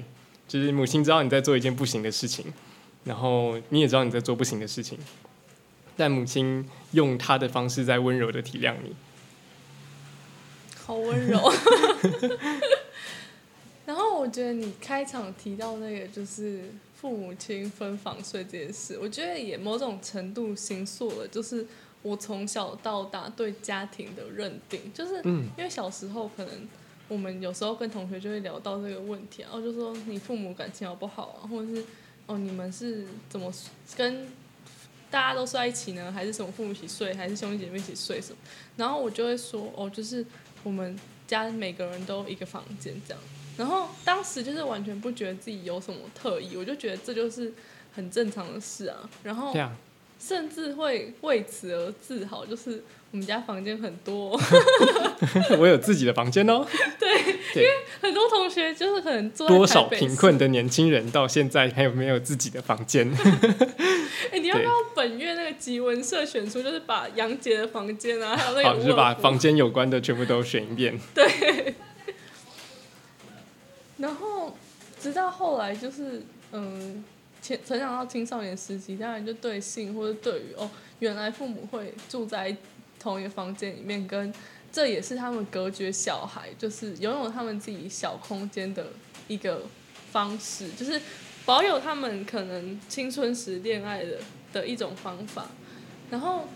[0.48, 2.46] 就是母亲知道你在做一件不行的事情，
[3.04, 4.98] 然后你也知道你在做不行的事情，
[5.96, 8.94] 但母亲用她的方式在温柔的体谅你。
[10.84, 11.50] 好温柔。
[13.86, 21.66] 然后我觉得你开场提到那个就是父母亲分房睡这件事，我觉得也某种程度形塑了，就是
[22.00, 26.66] 我从小到大对家庭的认定，就是嗯，因为小时候可能
[27.08, 31.84] 我们有时候跟同学就会聊到这个问题啊，然后就说你父母感情好不好啊，或者是
[32.24, 33.52] 哦你们是怎么
[33.94, 34.26] 跟
[35.14, 38.38] 大家都睡在一起呢，还是什么父母一起睡，还是兄弟姐妹一起睡什么？
[38.76, 40.26] 然后我就会说哦，就是
[40.64, 40.98] 我们
[41.28, 43.22] 家每个人都一个房间这样。
[43.56, 47.52] 然后当时就是完全不觉得自己有什么特异，我就觉得这就是
[47.94, 49.08] 很正常的事啊。
[49.22, 49.52] 然后，
[50.26, 54.40] 甚至会为此而自豪，就是我们家房间很多，
[55.58, 56.64] 我有自己的房间哦。
[56.98, 57.08] 对，
[57.56, 57.68] 因为
[58.00, 63.06] 很多同学就是可能多少贫困的年轻人到现在还有没有自己的房间？
[64.32, 70.98] 哎、你要不要本月那个集文社选出，就是把杨杰的房间啊，还有那个好，就是把房间有关的全部都选一遍。
[71.14, 71.74] 对
[73.98, 74.56] 然后
[75.00, 76.22] 直到后来就是
[76.52, 77.04] 嗯，
[77.44, 80.70] 成成长到青少年时期，当然就对性或者对于哦，
[81.00, 82.56] 原来父母会住在
[82.98, 84.32] 同一个房间里面，跟
[84.72, 88.86] 这也是他们隔绝小孩，就是拥有他们自己小空间的
[89.28, 89.62] 一个
[90.10, 90.98] 方式，就是
[91.44, 94.18] 保有他们可能青春时恋爱的
[94.52, 95.46] 的一种方法。
[96.10, 96.48] 然后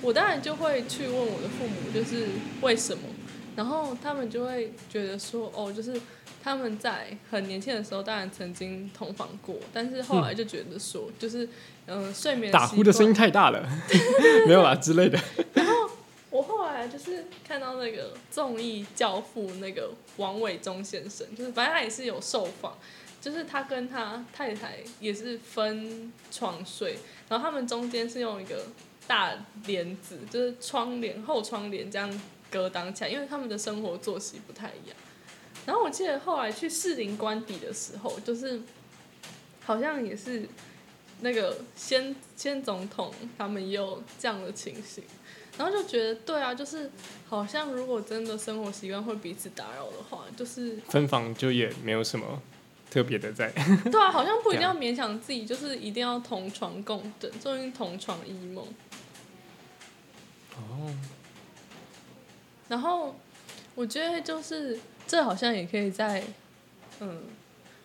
[0.00, 2.28] 我当然就会去问我的父母，就是
[2.60, 3.02] 为什么，
[3.56, 6.00] 然后他们就会觉得说，哦，就是
[6.42, 11.46] 他们在很年轻的时候，当然曾经同房过，但是后来就觉得说，就是
[11.86, 13.68] 嗯、呃睡眠打呼的声音太大了，
[14.46, 15.18] 没有啦之类的。
[15.54, 15.72] 然后
[16.30, 22.76] 我后来就是看到那个综艺教父那个王伟忠先生，就是反正他也是有受访，
[23.20, 26.98] 就是他跟他太太也是分床睡，
[27.28, 28.66] 然后他们中间是用一个
[29.06, 29.32] 大
[29.66, 32.20] 帘子，就是窗帘后窗帘这样
[32.54, 34.96] 隔挡起来，因为他们的生活作息不太一样。
[35.66, 38.62] 然后我记得后来去士林官邸的时候，就是
[39.64, 40.48] 好像也是
[41.20, 45.02] 那个先先总统他们也有这样的情形，
[45.58, 46.90] 然后就觉得对啊，就是
[47.28, 52.40] 好像如果真的生活习惯会彼此打扰的话，就是分房就也没有什么
[52.90, 53.50] 特别的在。
[53.90, 58.66] 对啊，好像不一定要勉强自己，就是一定要同床共枕，终于同床异梦。
[60.56, 60.94] 哦，
[62.68, 63.14] 然后
[63.74, 66.24] 我觉得就是这好像也可以在
[67.00, 67.24] 嗯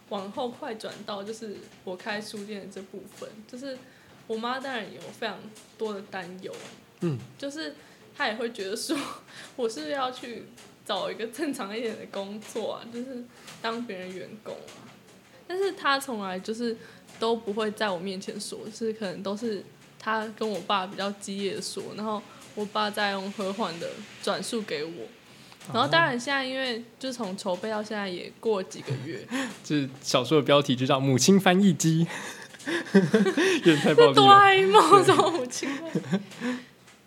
[0.08, 3.78] 往后快转到就是我开书店的这部分，就是
[4.26, 5.38] 我妈当然有非常
[5.78, 6.54] 多的担忧，
[7.02, 7.76] 嗯，就是
[8.16, 8.98] 她也会觉得说
[9.56, 10.46] 我是要去
[10.86, 13.24] 找一个正常一点的工作啊，就是
[13.62, 14.88] 当别人员工啊，
[15.46, 16.78] 但是她从来就是
[17.20, 19.62] 都不会在我面前说，是可能都是
[20.00, 22.22] 她跟我爸比较激烈的说，然后。
[22.60, 23.90] 我爸再用和缓的
[24.22, 24.92] 转述给我，
[25.74, 29.26] 然后当然现在因为就从筹备到现在也过几个月，
[29.64, 32.06] 这小说的标题就叫《母亲翻译机》，
[33.60, 34.28] 有点太暴力哆。
[34.28, 35.90] 啦 A 梦这种母亲会，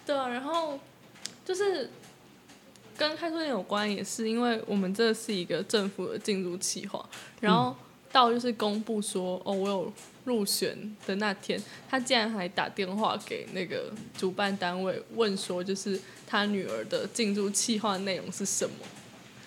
[0.06, 0.80] 对啊，然后
[1.44, 1.90] 就是
[2.96, 7.06] 跟开书店有关，也是因为我们这是一个政府的进入计划，
[7.40, 7.76] 然后
[8.10, 9.92] 到就是公布说哦，我有
[10.24, 18.74] 入选的那天，他竟然还打电话给那个主办单位问说，就是他女儿的进驻计划内容是什么？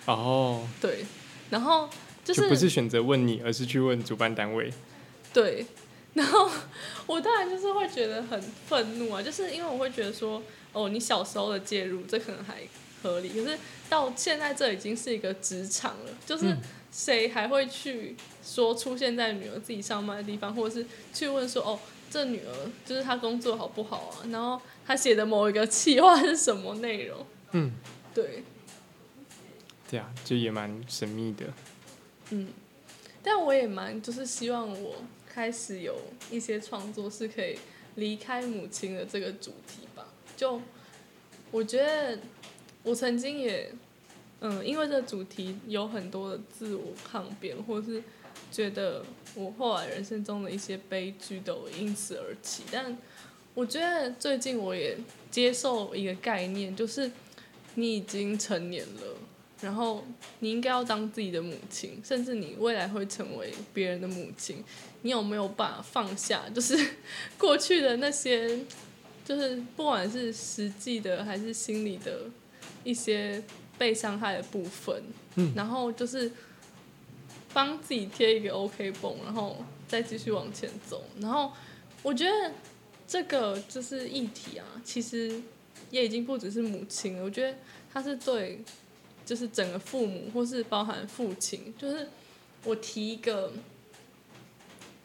[0.06, 1.04] 哦，对，
[1.50, 1.88] 然后
[2.24, 4.72] 就就不是选择问你，而是去问主办单位。
[5.32, 5.66] 对，
[6.14, 6.50] 然后
[7.06, 12.60] 我当然就是会觉得很愤怒啊，就是因为我会觉得说，哦，你小时候的介入，这可能还
[13.06, 13.56] 合理，可是
[13.88, 16.58] 到现在这已经是一个职场了，就是嗯
[16.92, 21.78] 谁还会去说出现在女儿自己上班的地方，或者是去问说，哦，
[22.10, 24.26] 这女儿就是她工作好不好啊？
[24.30, 27.26] 然后她写的某一个企划是什么内容？
[27.52, 27.72] 嗯，
[28.14, 28.42] 对，
[29.90, 31.46] 对啊，就也蛮神秘的。
[32.30, 32.48] 嗯，
[33.22, 34.96] 但我也蛮就是希望我
[35.28, 35.96] 开始有
[36.30, 37.58] 一些创作是可以
[37.96, 40.06] 离开母亲的这个主题吧。
[40.36, 40.60] 就
[41.50, 42.18] 我觉得
[42.86, 43.68] 我曾经也
[44.40, 48.00] 嗯，因为这个主题有很多的自我抗辩，或是
[48.52, 52.62] 觉得我后来人生中的一些悲剧都因此而起。
[52.70, 52.96] 但
[53.54, 54.96] 我觉得最近我也
[55.30, 57.10] 接受一个概念，就是
[57.74, 59.16] 你已经成年了。
[59.62, 60.04] 然后
[60.40, 64.62] 你应该要当自己的母亲，甚至你未来会成为别人的母亲。
[65.00, 66.42] 你有没有办法放下？
[66.54, 66.78] 就是
[67.38, 68.60] 过去的那些，
[69.24, 72.20] 就是不管是实际的还是心理的
[72.86, 73.42] 一些
[73.76, 75.02] 被伤害的部分，
[75.34, 76.30] 嗯然后就是
[77.52, 79.56] 帮自己贴一个 OK 绷，然后
[79.86, 81.04] 再继续往前走。
[81.20, 81.52] 然后
[82.02, 82.52] 我觉得
[83.06, 85.42] 这个就是议题啊，其实
[85.90, 87.58] 也已经不只是母亲了，我觉得
[87.92, 88.60] 他是对。
[89.26, 92.06] 就是整个父母，或是包含父亲，就是
[92.62, 93.52] 我提一个，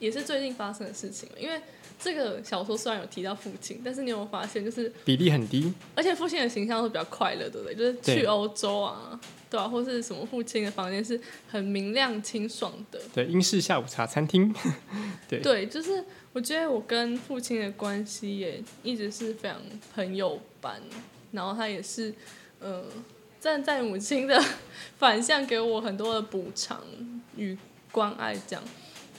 [0.01, 1.29] 也是最近发生的事情。
[1.39, 1.61] 因为
[1.97, 5.71] 这个小说虽然有提到父亲，但是你有没有发现，就是比例很低。
[5.95, 7.75] 而且父亲的形象是比较快乐，对不对？
[7.75, 9.17] 就是去欧洲啊，
[9.49, 12.99] 对啊，或是什么父亲的房间是很明亮清爽的。
[13.13, 14.53] 对，英式下午茶餐厅。
[15.29, 19.61] 对对，就是我觉得我跟父亲的关系也一直是非常
[19.93, 20.81] 朋友般，
[21.31, 22.13] 然后他也是，
[22.59, 22.83] 呃，
[23.39, 24.43] 站在母亲的
[24.97, 26.81] 反向给我很多的补偿
[27.37, 27.55] 与
[27.91, 28.63] 关爱，这样。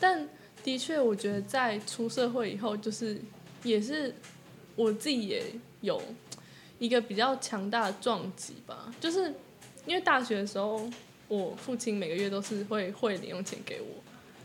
[0.01, 0.29] 但
[0.63, 3.21] 的确，我觉得在出社会以后，就是
[3.63, 4.15] 也是
[4.77, 5.45] 我自己也
[5.81, 6.01] 有
[6.79, 9.35] 一个比较强大的撞击吧，就是
[9.87, 10.89] 因为大学的时候，
[11.29, 13.87] 我父亲每个月都是会汇零用钱给我。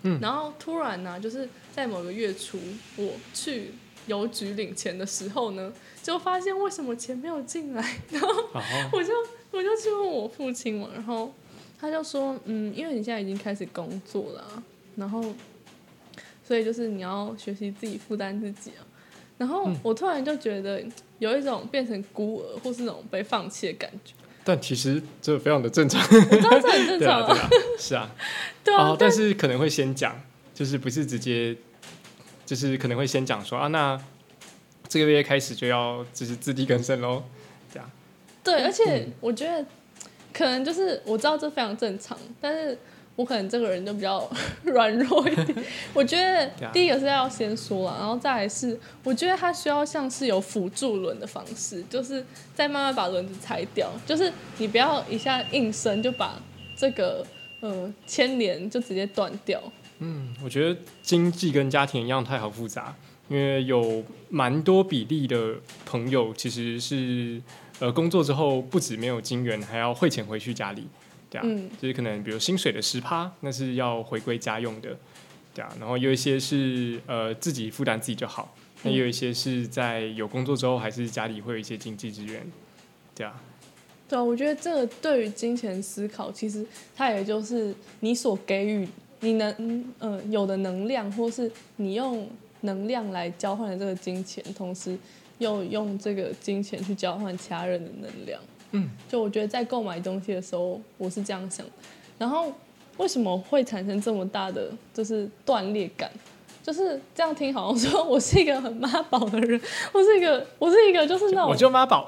[0.03, 2.59] 嗯然后突然呢、就是在某个月初，
[2.97, 3.72] 我去
[4.05, 8.61] 邮局领钱的时候呢，就发现为什么钱没有进来，然后哦，
[8.93, 9.11] 我就
[9.51, 11.34] 我就去问我父亲嘛，然后
[11.80, 14.63] 他就说，嗯，因为你现在已经开始工作了啊、
[14.95, 15.24] 然后
[16.48, 18.86] 所以就是你要学习自己负担自己啊。
[19.38, 20.84] 然后我突然就觉得
[21.20, 26.02] 有一种变成孤儿或是那种被放弃的感觉，但其实这非常的正常。
[26.02, 28.10] 我知道这很正 对啊，对啊，是啊。
[28.64, 30.20] 对啊，哦，但是可能会先讲，
[30.56, 31.56] 就是不是直接，
[32.45, 34.02] 就是可能会先讲说啊，那
[34.88, 37.24] 这个月开始就要就是自力更生喽。
[37.72, 37.91] 这样，
[38.43, 39.64] 对，而且嗯我觉得
[40.34, 42.76] 可能就是我知道这非常正常，但是
[43.18, 44.30] 我可能这个人就比较
[44.63, 45.65] 软弱一点。
[45.93, 56.39] 我觉得第一个是要先说了，然后再来是我觉得它需要像是有辅助轮的方式，就是再慢慢把轮子拆掉，就是你不要一下硬生就把
[56.78, 57.26] 这个
[57.59, 59.59] 呃牵连就直接断掉。
[59.97, 62.95] 嗯，我觉得经济跟家庭一样太好复杂，
[63.30, 65.55] 因为有蛮多比例的
[65.88, 67.41] 朋友其实是
[67.80, 70.88] 呃工作之后不止没有金源，还要汇钱回去家里，
[71.30, 71.69] 对啊，嗯。
[71.82, 74.97] 就是可能比如薪水的十趴，那是要回归家用的，
[75.53, 82.45] 对啊，然后有一些是呃自己负担自己就好，那也有一些是在有工作之后还是家里会有一些经济支援，
[83.15, 83.41] 对啊，
[84.07, 86.65] 对啊，我觉得这个对于金钱思考，其实
[86.95, 88.88] 它也就是你所给予
[89.21, 92.30] 你能呃有的能量，或是你用
[92.61, 94.97] 能量来交换的这个金钱，同时
[95.39, 98.39] 又用这个金钱去交换其他人的能量。
[98.72, 101.65] 嗯，就我觉得在购买东西的时候，我是这样想。
[102.18, 102.51] 然后
[102.97, 106.09] 为什么会产生这么大的就是断裂感？
[106.63, 109.57] 就是这样听，好像说我是一个很妈宝的人，
[109.93, 112.05] 我是一个，我是一个就是那种我种就妈宝，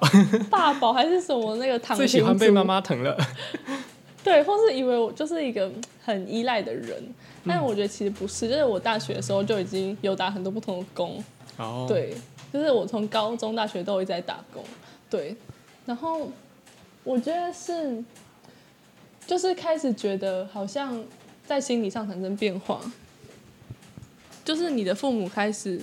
[0.49, 3.18] 爸宝还是什么那个躺最喜欢被妈妈疼了，
[4.22, 5.72] 对，或是以为我就是一个
[6.03, 7.01] 很依赖的人，
[7.47, 11.24] 但我觉得其实不是，就是我大学的时候就已经有打很多不同的工，
[11.55, 12.14] 哦，对，
[12.51, 14.62] 就是我从高中、大学都一直在打工，
[15.10, 15.34] 对，
[15.86, 16.30] 然后
[17.10, 18.03] 我觉得是，
[19.26, 21.03] 就是开始觉得好像
[21.43, 22.80] 在心理上产生变化，
[24.45, 25.82] 就是你的父母开始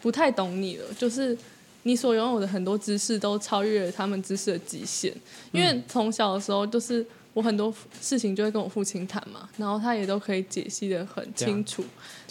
[0.00, 1.36] 不太懂你了，就是
[1.82, 5.12] 你所拥有的很多知识都超越了他们知识的极限，
[5.50, 7.04] 因为从小的时候就是。
[7.32, 11.84] 我很多事情就会跟我父亲谈嘛，然后他也都可以解析的很清楚。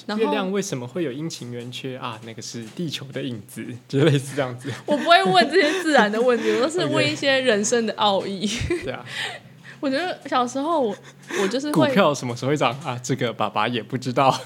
[0.06, 2.20] 然后月亮为什么会有阴晴圆缺啊？
[2.26, 4.72] 那个是地球的影子，就类似这样子。
[4.86, 8.46] 我不会问这些自然的问题，我都是问一些人生的奥义。
[8.84, 9.06] 对啊，
[9.80, 10.96] 我觉得小时候我
[11.42, 13.00] 我就是股，票什么时候会涨啊？
[13.02, 14.38] 这个爸爸也不知道。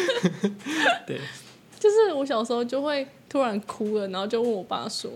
[1.06, 1.20] 对，
[1.78, 5.10] 就是我小时候就会突然哭了，然后就问我爸说：“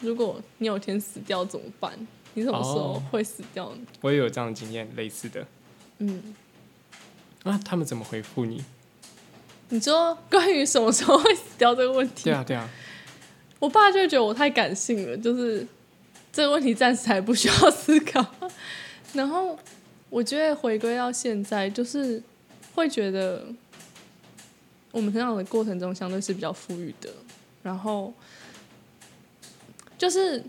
[0.00, 1.92] 如果你有一天死掉怎么办？
[2.38, 5.46] 你什么时候哦会死掉呢我也有这样的经验，类似的。？”
[5.98, 6.34] 嗯，
[7.42, 8.64] 啊，他们怎么回复你？
[9.70, 12.68] 你说关于什么时候会死掉这个问题，对啊，对啊，
[13.58, 15.66] 我爸就觉得我太感性了，就是
[16.32, 18.24] 这个问题暂时还不需要思考。
[19.12, 19.58] 然后
[20.08, 22.22] 我觉得回归到现在，就是
[22.74, 23.44] 会觉得
[24.90, 27.10] 我们成长的过程中相对是比较富裕的，
[27.62, 28.14] 然后
[29.98, 30.42] 就是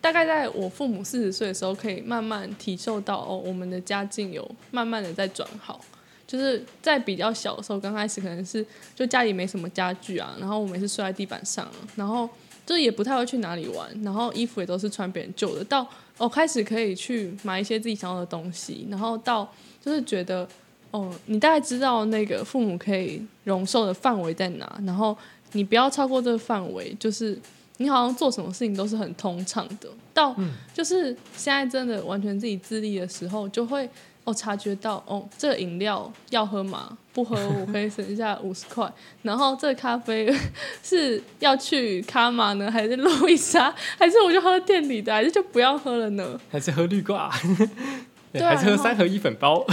[0.00, 5.80] 大概在我父母四十岁的时候，可以慢慢体受到哦，我们的家境有慢慢的在转好。
[6.26, 12.30] 就是在比较小的时候，刚开始可能是就家里没什么家具啊，然后我们也是睡在地板上啊，然后
[12.64, 15.64] 就也不太会去哪里玩，然后衣服也都是穿别人旧的。
[15.64, 15.84] 到
[16.18, 19.52] 哦开始可以去买一些自己想要的东西，然后到
[19.84, 20.48] 就是觉得
[20.92, 25.18] 哦，你大概知道那个父母可以容受的范围在哪，然后
[25.50, 27.36] 你不要超过这个范围，就是
[27.80, 29.88] 你好像做什么事情都是很通畅的。
[30.14, 30.36] 到
[30.72, 33.88] 就是现在真的完全自己自立的时候，就会。
[34.22, 36.94] 哦，察觉到哦，这个饮料要喝吗？
[37.10, 38.86] 不喝我可以省下五十块。
[39.22, 40.30] 然后这个咖啡
[40.82, 43.74] 是要去卡玛呢，还是路易莎？
[43.98, 45.10] 还是我就喝店里的？
[45.10, 46.38] 还是就不要喝了呢？
[46.50, 47.32] 还是喝绿挂，
[48.30, 49.64] 对还是喝三合一粉包，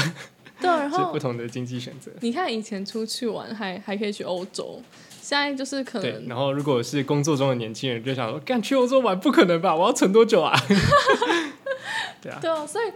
[0.62, 2.10] 对，然是后不同的经济选择。
[2.22, 4.82] 你看以前出去玩还还可以去欧洲，
[5.28, 9.76] 现在就是可对，能然后如果是工作中的年轻人，就想说，干去欧洲玩不可能吧？
[9.76, 10.58] 我要存多久啊？
[12.24, 12.90] 对啊，对啊，所以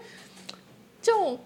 [1.02, 1.38] 就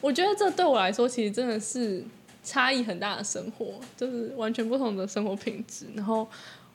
[0.00, 2.04] 我觉得这对我来说，其实真的是
[2.44, 5.86] 差异很大的生活，就是完全不同的生活品质。
[5.96, 6.28] 然后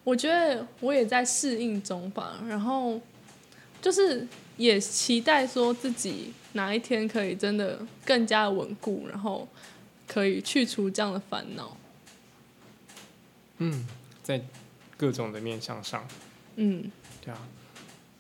[0.03, 2.99] 我觉得我也在适应中吧，然后
[3.82, 9.47] 就是也期待说自己哪一天可以真的更加稳固，然后
[10.05, 11.78] 可以去除这样的烦恼。
[13.60, 13.86] 嗯，
[14.22, 14.41] 在
[14.97, 16.06] 各种的面向上，
[16.56, 16.89] 嗯
[17.24, 17.38] 对啊，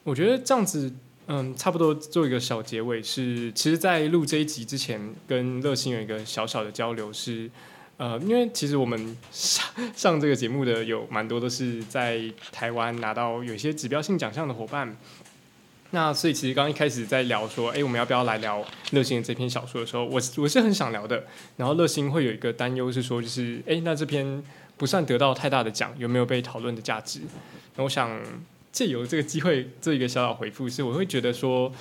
[0.03, 0.91] 我觉得这样子，
[1.27, 7.49] 嗯，差不多做一个小结尾是，其实，在录这一集之前，跟乐心有一个小小的交流是，
[7.97, 9.65] 呃，因为其实我们上
[9.95, 12.21] 上这个节目的有蛮多都是在
[12.51, 14.95] 台湾拿到有一些指标性奖项的伙伴。
[15.91, 21.23] 那所以其实刚刚一开始在聊说，哎、我们要不要来聊乐心的这篇小说的时候，我我是很想聊的。
[21.55, 24.43] 然后乐心会有一个担忧是说，就是哎、诶那这篇
[24.77, 27.21] 不算得到太大的奖，有没有被讨论的价值？
[27.75, 28.19] 那我想
[28.71, 31.71] 借由这个机会做一个小小回复，是我会觉得说，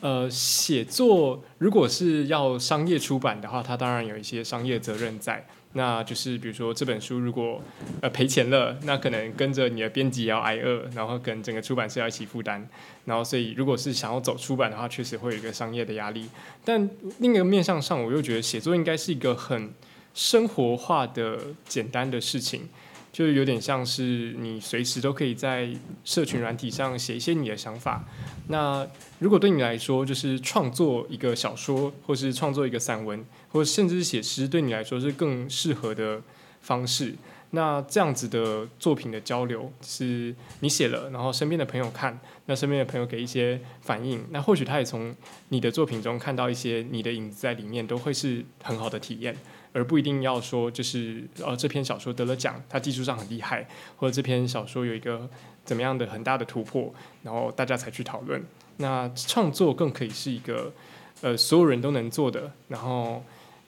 [0.00, 5.46] 呃，写作如果是要商业出版的话，它当然有一些商业责任在。
[5.74, 7.62] 那就是比如说这本书如果
[8.00, 12.66] 呃赔钱了，那可能跟着你的编辑要挨饿，然后跟整个出版社要一起负担。
[13.04, 16.26] 然后所以如果是想要走出版的话，确实会有一个商业的压力。
[16.64, 16.88] 但
[17.18, 19.70] 另一个面向上，我又觉得写作应该是一个很
[20.18, 21.38] 生活化的
[21.68, 22.68] 简单的事情。
[23.10, 25.68] 就有点像是你随时都可以在
[26.04, 28.04] 社群软体上写一些你的想法。
[28.48, 28.86] 那
[29.18, 36.20] 如果对你来说，就是创作一个小说，或是创作一个散文，或甚至是写诗，对你来说是更适合的
[36.60, 37.14] 方式。
[37.50, 45.16] 那这样子的作品的交流，是你写了，然后身边的朋友看，那身边的朋友给一些反应，那或许他也从
[45.48, 49.34] 你的作品中看到一些你的影子在里面，都会是很好的体验，
[49.72, 55.28] 而不一定要说就是呃这篇小说得了奖，它技术上很厉害，或者这篇小说有一个
[55.64, 56.92] 怎么样的很大的突破，
[57.22, 58.42] 然后大家才去讨论。
[58.78, 60.72] 那创作更可以是一个
[61.20, 63.22] 呃所有人都能做的，然后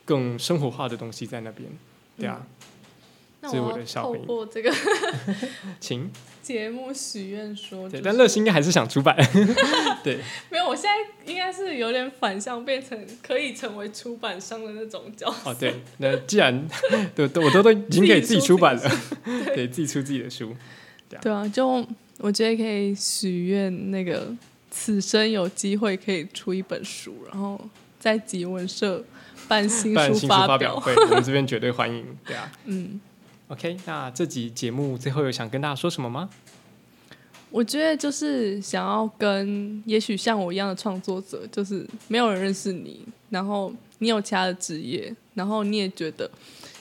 [0.04, 1.68] 更生活化的东西在那边，
[2.16, 2.46] 对啊。
[3.42, 4.70] 那我要透过这个，
[5.80, 6.10] 请
[6.42, 9.14] 节目许愿说，对，但乐心应该还是想出版，
[10.02, 10.18] 对，
[10.50, 15.50] 没有，我现在应该是有点反向，变成可以成为出版商的那种角色。
[15.50, 16.66] 哦，对，那既然
[17.14, 18.90] 都都我都都已经可以自己出版了，
[19.54, 20.56] 对，自己出自己的书，
[21.20, 21.86] 对啊，就
[22.18, 24.34] 我觉得可以许愿，那个
[24.70, 27.60] 此生有机会可以出一本书，然后
[27.98, 29.04] 在集文社
[29.46, 30.80] 办新书发表。
[30.80, 33.00] 会，我们这边绝对欢迎，对啊，嗯。
[33.50, 36.30] OK，那这集节目最后有想跟大家说什么吗？
[37.50, 46.30] 我觉得就是想要跟也许像我一样的创作者，就是没有人认识你，然后你有其他的职业，然后你也觉得，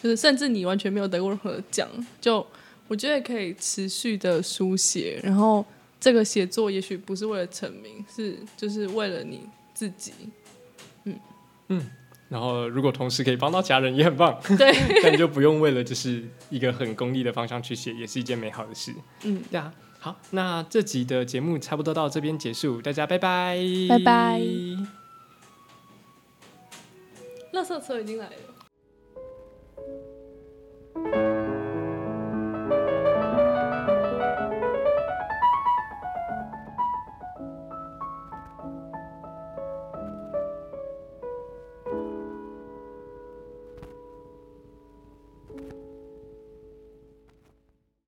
[0.04, 1.90] 就是甚至你完全没有得过任何奖，
[2.22, 2.46] 就
[2.88, 5.66] 我觉得可以持续的书写，然后
[6.00, 9.42] 这个写作也许不是为了成名，是就是为了你
[9.74, 10.14] 自己。
[11.06, 11.20] 嗯
[11.70, 11.90] 嗯。
[12.30, 14.40] 然后，如果同时可以帮到家人，也很棒。
[14.56, 18.94] 对，但就不用为了就是一个很功利的方向去写，也是一件美好的事。
[19.24, 19.74] 嗯，对啊。
[20.02, 23.58] 好，那这集的节目差不多到这边结束，大家拜拜，
[23.90, 24.40] 拜拜。
[27.52, 28.32] 垃圾车已经来了。